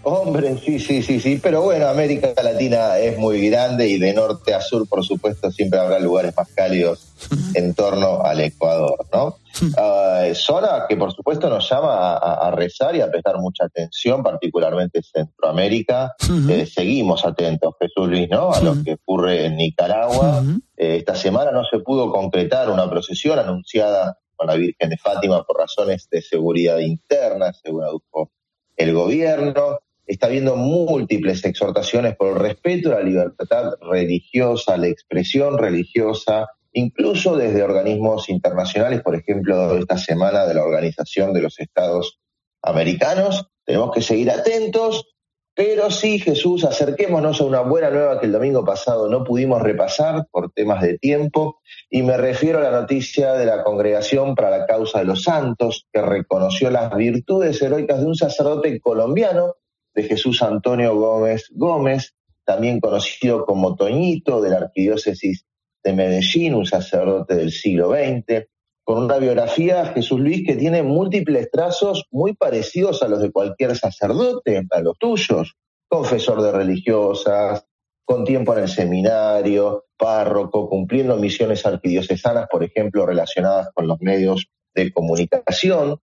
Hombre, 0.06 0.58
sí, 0.58 0.78
sí, 0.78 1.02
sí, 1.02 1.18
sí, 1.18 1.40
pero 1.42 1.62
bueno, 1.62 1.88
América 1.88 2.34
Latina 2.42 2.98
es 2.98 3.16
muy 3.16 3.48
grande 3.48 3.88
y 3.88 3.98
de 3.98 4.12
norte 4.12 4.52
a 4.52 4.60
sur, 4.60 4.86
por 4.86 5.02
supuesto, 5.02 5.50
siempre 5.50 5.80
habrá 5.80 5.98
lugares 5.98 6.34
más 6.36 6.48
cálidos 6.54 7.14
en 7.54 7.72
torno 7.72 8.22
al 8.22 8.40
Ecuador, 8.40 8.98
¿no? 9.12 9.38
Uh, 9.62 10.34
zona 10.34 10.84
que 10.88 10.96
por 10.96 11.12
supuesto 11.12 11.48
nos 11.48 11.70
llama 11.70 12.16
a, 12.16 12.50
rezar 12.50 12.94
y 12.96 13.00
a 13.00 13.10
prestar 13.10 13.38
mucha 13.38 13.64
atención, 13.64 14.22
particularmente 14.22 15.00
Centroamérica. 15.02 16.14
Eh, 16.50 16.66
seguimos 16.66 17.24
atentos, 17.24 17.74
Jesús 17.80 18.08
Luis, 18.08 18.28
¿no? 18.28 18.52
A 18.52 18.60
lo 18.60 18.74
que 18.84 18.94
ocurre 18.94 19.46
en 19.46 19.56
Nicaragua. 19.56 20.42
Eh, 20.76 20.96
esta 20.96 21.14
semana 21.14 21.50
no 21.50 21.64
se 21.64 21.78
pudo 21.78 22.10
concretar 22.10 22.68
una 22.68 22.90
procesión 22.90 23.38
anunciada 23.38 24.18
con 24.36 24.48
la 24.48 24.54
Virgen 24.54 24.90
de 24.90 24.98
Fátima 24.98 25.44
por 25.44 25.56
razones 25.56 26.08
de 26.10 26.20
seguridad 26.20 26.78
interna, 26.78 27.52
según 27.54 27.84
adujo 27.84 28.32
el 28.76 28.92
gobierno 28.92 29.78
está 30.06 30.26
habiendo 30.26 30.56
múltiples 30.56 31.44
exhortaciones 31.44 32.16
por 32.16 32.28
el 32.28 32.38
respeto 32.40 32.90
a 32.90 32.96
la 32.96 33.02
libertad 33.02 33.72
religiosa, 33.80 34.76
la 34.76 34.88
expresión 34.88 35.58
religiosa, 35.58 36.46
incluso 36.72 37.36
desde 37.36 37.62
organismos 37.62 38.28
internacionales, 38.28 39.02
por 39.02 39.14
ejemplo, 39.14 39.76
esta 39.78 39.96
semana 39.96 40.46
de 40.46 40.54
la 40.54 40.64
Organización 40.64 41.32
de 41.32 41.42
los 41.42 41.58
Estados 41.58 42.18
Americanos. 42.62 43.46
Tenemos 43.64 43.92
que 43.92 44.02
seguir 44.02 44.30
atentos, 44.30 45.06
pero 45.54 45.90
sí, 45.90 46.18
Jesús, 46.18 46.64
acerquémonos 46.64 47.40
a 47.40 47.44
una 47.44 47.60
buena 47.60 47.88
nueva 47.88 48.18
que 48.20 48.26
el 48.26 48.32
domingo 48.32 48.64
pasado 48.64 49.08
no 49.08 49.24
pudimos 49.24 49.62
repasar 49.62 50.26
por 50.30 50.50
temas 50.52 50.82
de 50.82 50.98
tiempo, 50.98 51.60
y 51.88 52.02
me 52.02 52.16
refiero 52.16 52.58
a 52.58 52.62
la 52.62 52.80
noticia 52.80 53.34
de 53.34 53.46
la 53.46 53.62
Congregación 53.62 54.34
para 54.34 54.50
la 54.50 54.66
Causa 54.66 54.98
de 54.98 55.04
los 55.06 55.22
Santos, 55.22 55.86
que 55.92 56.02
reconoció 56.02 56.70
las 56.70 56.94
virtudes 56.94 57.62
heroicas 57.62 58.00
de 58.00 58.06
un 58.06 58.16
sacerdote 58.16 58.80
colombiano 58.80 59.54
de 59.94 60.02
Jesús 60.04 60.42
Antonio 60.42 60.96
Gómez 60.96 61.48
Gómez, 61.52 62.14
también 62.44 62.80
conocido 62.80 63.44
como 63.44 63.74
Toñito, 63.74 64.40
de 64.40 64.50
la 64.50 64.58
Arquidiócesis 64.58 65.46
de 65.82 65.92
Medellín, 65.92 66.54
un 66.54 66.66
sacerdote 66.66 67.34
del 67.36 67.52
siglo 67.52 67.92
XX, 67.92 68.46
con 68.84 69.02
una 69.02 69.16
biografía, 69.16 69.86
Jesús 69.86 70.20
Luis, 70.20 70.46
que 70.46 70.56
tiene 70.56 70.82
múltiples 70.82 71.50
trazos 71.50 72.06
muy 72.10 72.34
parecidos 72.34 73.02
a 73.02 73.08
los 73.08 73.20
de 73.20 73.32
cualquier 73.32 73.76
sacerdote, 73.76 74.62
a 74.70 74.80
los 74.80 74.98
tuyos, 74.98 75.56
confesor 75.88 76.42
de 76.42 76.52
religiosas, 76.52 77.64
con 78.04 78.24
tiempo 78.24 78.52
en 78.52 78.64
el 78.64 78.68
seminario, 78.68 79.86
párroco, 79.96 80.68
cumpliendo 80.68 81.16
misiones 81.16 81.64
arquidiocesanas, 81.64 82.46
por 82.50 82.62
ejemplo, 82.62 83.06
relacionadas 83.06 83.70
con 83.72 83.86
los 83.86 84.00
medios 84.00 84.48
de 84.74 84.92
comunicación, 84.92 85.98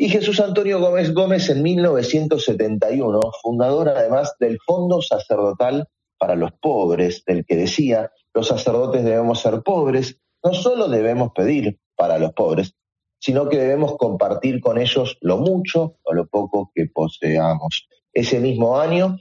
y 0.00 0.08
Jesús 0.10 0.38
Antonio 0.38 0.78
Gómez 0.78 1.12
Gómez 1.12 1.50
en 1.50 1.60
1971, 1.60 3.20
fundador 3.42 3.88
además 3.88 4.32
del 4.38 4.56
Fondo 4.64 5.02
Sacerdotal 5.02 5.88
para 6.16 6.36
los 6.36 6.52
Pobres, 6.52 7.24
del 7.26 7.44
que 7.44 7.56
decía, 7.56 8.12
los 8.32 8.46
sacerdotes 8.46 9.04
debemos 9.04 9.40
ser 9.40 9.60
pobres, 9.62 10.20
no 10.44 10.54
solo 10.54 10.86
debemos 10.86 11.32
pedir 11.34 11.80
para 11.96 12.16
los 12.18 12.32
pobres, 12.32 12.74
sino 13.18 13.48
que 13.48 13.58
debemos 13.58 13.96
compartir 13.96 14.60
con 14.60 14.78
ellos 14.78 15.18
lo 15.20 15.38
mucho 15.38 15.96
o 16.04 16.14
lo 16.14 16.28
poco 16.28 16.70
que 16.72 16.86
poseamos. 16.86 17.88
Ese 18.12 18.38
mismo 18.38 18.78
año, 18.78 19.16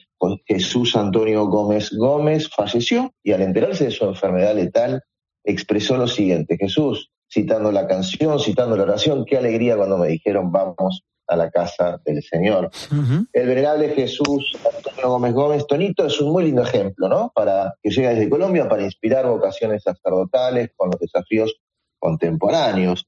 Jesús 0.46 0.96
Antonio 0.96 1.48
Gómez 1.48 1.90
Gómez 1.92 2.52
falleció 2.56 3.12
y 3.24 3.32
al 3.32 3.42
enterarse 3.42 3.86
de 3.86 3.92
su 3.92 4.06
enfermedad 4.06 4.54
letal, 4.54 5.02
expresó 5.44 5.98
lo 5.98 6.08
siguiente, 6.08 6.56
Jesús, 6.56 7.10
citando 7.30 7.72
la 7.72 7.88
canción, 7.88 8.40
citando 8.40 8.76
la 8.76 8.84
oración, 8.84 9.26
qué 9.26 9.38
alegría 9.38 9.78
cuando 9.78 9.98
me 9.98 10.08
dijeron 10.08 10.52
vamos 10.52 11.04
a 11.28 11.36
la 11.36 11.52
casa 11.52 12.00
del 12.06 12.24
Señor. 12.24 12.70
El 13.34 13.48
venerable 13.48 13.90
Jesús 13.90 14.58
Antonio 14.64 15.10
Gómez 15.10 15.34
Gómez, 15.34 15.68
Tonito, 15.68 16.06
es 16.06 16.20
un 16.22 16.32
muy 16.32 16.46
lindo 16.46 16.64
ejemplo, 16.64 17.10
¿no? 17.10 17.32
Para 17.36 17.76
que 17.82 17.90
llega 17.90 18.12
desde 18.12 18.30
Colombia 18.30 18.70
para 18.70 18.84
inspirar 18.84 19.28
vocaciones 19.28 19.84
sacerdotales 19.84 20.72
con 20.76 20.90
los 20.90 21.00
desafíos 21.00 21.56
contemporáneos. 22.00 23.06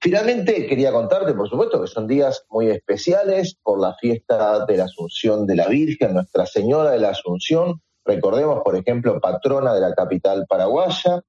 Finalmente, 0.00 0.66
quería 0.66 0.92
contarte, 0.92 1.32
por 1.32 1.48
supuesto, 1.48 1.80
que 1.80 1.86
son 1.86 2.06
días 2.06 2.44
muy 2.50 2.68
especiales 2.68 3.56
por 3.62 3.80
la 3.80 3.94
fiesta 3.94 4.66
de 4.66 4.76
la 4.76 4.84
Asunción 4.84 5.46
de 5.46 5.56
la 5.56 5.66
Virgen, 5.66 6.12
Nuestra 6.12 6.44
Señora 6.44 6.90
de 6.90 6.98
la 6.98 7.10
Asunción. 7.10 7.80
Recordemos, 8.04 8.60
por 8.62 8.76
ejemplo, 8.76 9.18
patrona 9.18 9.72
de 9.72 9.80
la 9.80 9.94
capital 9.94 10.44
paraguaya, 10.46 11.22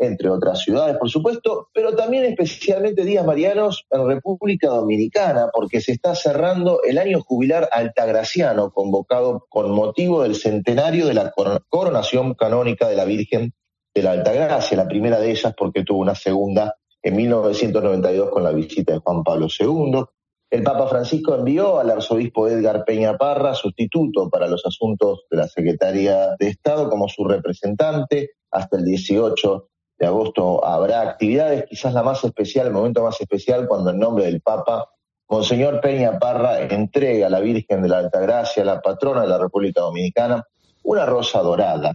entre 0.00 0.30
otras 0.30 0.60
ciudades, 0.60 0.96
por 0.96 1.10
supuesto, 1.10 1.68
pero 1.74 1.94
también 1.94 2.24
especialmente 2.24 3.04
días 3.04 3.24
marianos 3.24 3.84
en 3.90 4.08
República 4.08 4.68
Dominicana, 4.68 5.50
porque 5.52 5.82
se 5.82 5.92
está 5.92 6.14
cerrando 6.14 6.80
el 6.82 6.96
año 6.96 7.20
jubilar 7.20 7.68
altagraciano, 7.70 8.70
convocado 8.70 9.46
con 9.50 9.70
motivo 9.70 10.22
del 10.22 10.36
centenario 10.36 11.06
de 11.06 11.14
la 11.14 11.32
coronación 11.68 12.34
canónica 12.34 12.88
de 12.88 12.96
la 12.96 13.04
Virgen 13.04 13.52
de 13.94 14.02
la 14.02 14.12
Altagracia, 14.12 14.76
la 14.76 14.88
primera 14.88 15.20
de 15.20 15.32
ellas 15.32 15.52
porque 15.56 15.84
tuvo 15.84 16.00
una 16.00 16.14
segunda 16.14 16.76
en 17.02 17.16
1992 17.16 18.30
con 18.30 18.42
la 18.42 18.52
visita 18.52 18.94
de 18.94 19.00
Juan 19.00 19.22
Pablo 19.22 19.48
II. 19.48 20.02
El 20.50 20.62
Papa 20.62 20.88
Francisco 20.88 21.34
envió 21.34 21.78
al 21.78 21.90
arzobispo 21.90 22.48
Edgar 22.48 22.84
Peña 22.84 23.18
Parra, 23.18 23.54
sustituto 23.54 24.30
para 24.30 24.48
los 24.48 24.64
asuntos 24.64 25.24
de 25.30 25.36
la 25.36 25.46
Secretaría 25.46 26.36
de 26.38 26.48
Estado, 26.48 26.88
como 26.88 27.06
su 27.08 27.24
representante 27.24 28.30
hasta 28.50 28.78
el 28.78 28.84
18 28.84 29.69
de 30.00 30.06
agosto 30.06 30.64
habrá 30.64 31.02
actividades, 31.02 31.66
quizás 31.68 31.92
la 31.92 32.02
más 32.02 32.24
especial, 32.24 32.66
el 32.66 32.72
momento 32.72 33.04
más 33.04 33.20
especial, 33.20 33.68
cuando 33.68 33.90
en 33.90 33.98
nombre 33.98 34.24
del 34.24 34.40
Papa, 34.40 34.88
Monseñor 35.28 35.82
Peña 35.82 36.18
Parra 36.18 36.62
entrega 36.62 37.26
a 37.26 37.30
la 37.30 37.40
Virgen 37.40 37.82
de 37.82 37.88
la 37.88 37.98
Altagracia, 37.98 38.64
la 38.64 38.80
patrona 38.80 39.22
de 39.22 39.28
la 39.28 39.38
República 39.38 39.82
Dominicana, 39.82 40.42
una 40.84 41.04
rosa 41.04 41.40
dorada. 41.40 41.92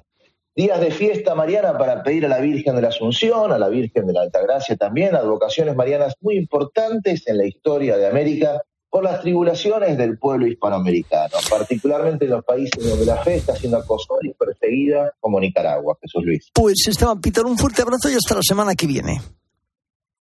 Días 0.56 0.80
de 0.80 0.92
fiesta 0.92 1.34
mariana 1.34 1.78
para 1.80 2.04
pedir 2.04 2.28
a 2.28 2.30
la 2.30 2.40
Virgen 2.40 2.76
de 2.76 2.84
la 2.84 2.90
Asunción, 2.90 3.52
a 3.52 3.58
la 3.58 3.70
Virgen 3.70 4.06
de 4.06 4.14
la 4.14 4.22
Altagracia 4.22 4.78
también, 4.78 5.16
advocaciones 5.16 5.76
marianas 5.76 6.14
muy 6.22 6.38
importantes 6.38 7.28
en 7.28 7.40
la 7.40 7.46
historia 7.46 7.98
de 7.98 8.06
América 8.08 8.62
por 8.96 9.04
las 9.04 9.20
tribulaciones 9.20 9.98
del 9.98 10.18
pueblo 10.18 10.48
hispanoamericano, 10.48 11.36
particularmente 11.50 12.24
en 12.24 12.32
los 12.32 12.46
países 12.46 12.82
donde 12.82 13.06
la 13.06 13.22
fe 13.22 13.36
está 13.36 13.54
siendo 13.54 13.78
acosada 13.78 14.22
y 14.22 14.32
perseguida, 14.32 15.12
como 15.20 15.38
Nicaragua, 15.38 15.98
Jesús 16.02 16.24
Luis. 16.24 16.50
Pues 16.54 16.88
Esteban 16.88 17.20
Peter, 17.20 17.44
un 17.44 17.58
fuerte 17.58 17.82
abrazo 17.82 18.10
y 18.10 18.14
hasta 18.14 18.36
la 18.36 18.42
semana 18.42 18.74
que 18.74 18.88
viene. 18.88 19.20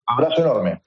Abrazo 0.05 0.39
enorme. 0.39 0.81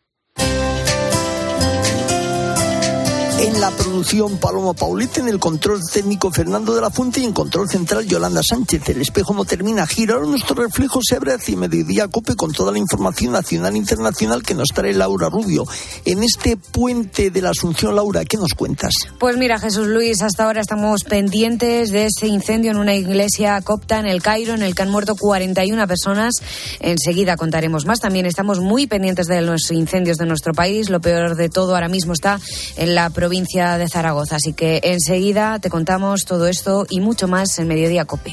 En 3.40 3.61
la 3.61 3.70
producción 3.73 4.38
Paloma 4.38 4.75
Paulete, 4.75 5.20
en 5.20 5.29
el 5.29 5.40
control 5.40 5.81
técnico 5.92 6.31
Fernando 6.31 6.73
de 6.75 6.81
la 6.81 6.90
Fuente 6.90 7.20
y 7.20 7.25
en 7.25 7.33
control 7.33 7.68
central 7.68 8.07
Yolanda 8.07 8.42
Sánchez. 8.42 8.88
El 8.88 9.03
espejo 9.03 9.35
no 9.35 9.44
termina, 9.44 9.87
gira 9.87 10.18
nuestro 10.20 10.55
reflejo 10.55 11.01
se 11.03 11.16
abre 11.16 11.35
hacia 11.35 11.57
mediodía 11.57 12.09
cope 12.09 12.37
con 12.37 12.53
toda 12.53 12.70
la 12.73 12.79
información 12.79 13.33
nacional 13.33 13.75
e 13.75 13.79
internacional 13.79 14.42
que 14.42 14.55
nos 14.55 14.68
trae 14.68 14.94
Laura 14.94 15.29
Rubio. 15.29 15.66
En 16.05 16.23
este 16.23 16.57
puente 16.57 17.31
de 17.31 17.42
la 17.42 17.51
Asunción, 17.51 17.97
Laura, 17.97 18.25
¿qué 18.25 18.37
nos 18.37 18.55
cuentas? 18.55 18.94
Pues 19.18 19.37
mira, 19.37 19.59
Jesús 19.59 19.88
Luis, 19.88 20.23
hasta 20.23 20.44
ahora 20.44 20.61
estamos 20.61 21.03
pendientes 21.03 21.90
de 21.90 22.07
ese 22.07 22.29
incendio 22.29 22.70
en 22.70 22.79
una 22.79 22.94
iglesia 22.94 23.61
copta 23.62 23.99
en 23.99 24.07
el 24.07 24.23
Cairo, 24.23 24.55
en 24.55 24.62
el 24.62 24.75
que 24.75 24.83
han 24.83 24.90
muerto 24.90 25.16
41 25.16 25.87
personas. 25.88 26.35
Enseguida 26.81 27.37
contaremos 27.37 27.85
más. 27.85 27.99
También 28.01 28.27
estamos 28.27 28.61
muy 28.61 28.87
pendientes 28.87 29.27
de 29.27 29.42
los 29.42 29.70
incendios 29.73 30.16
de 30.18 30.27
nuestro 30.27 30.55
país. 30.55 30.88
Lo 30.88 31.01
peor 31.01 31.35
de 31.35 31.49
todo 31.49 31.75
ahora 31.75 31.88
mismo 31.88 32.12
está 32.12 32.40
en 32.77 32.94
la 32.94 33.11
provincia 33.11 33.34
provincia 33.35 33.79
de 33.79 33.88
Zaragoza. 33.88 34.37
Así 34.37 34.53
que 34.53 34.81
enseguida 34.85 35.59
te 35.59 35.68
contamos 35.68 36.25
todo 36.25 36.47
esto 36.47 36.87
y 36.88 37.01
mucho 37.01 37.27
más 37.27 37.59
en 37.59 37.66
Mediodía 37.66 38.05
Cope. 38.05 38.33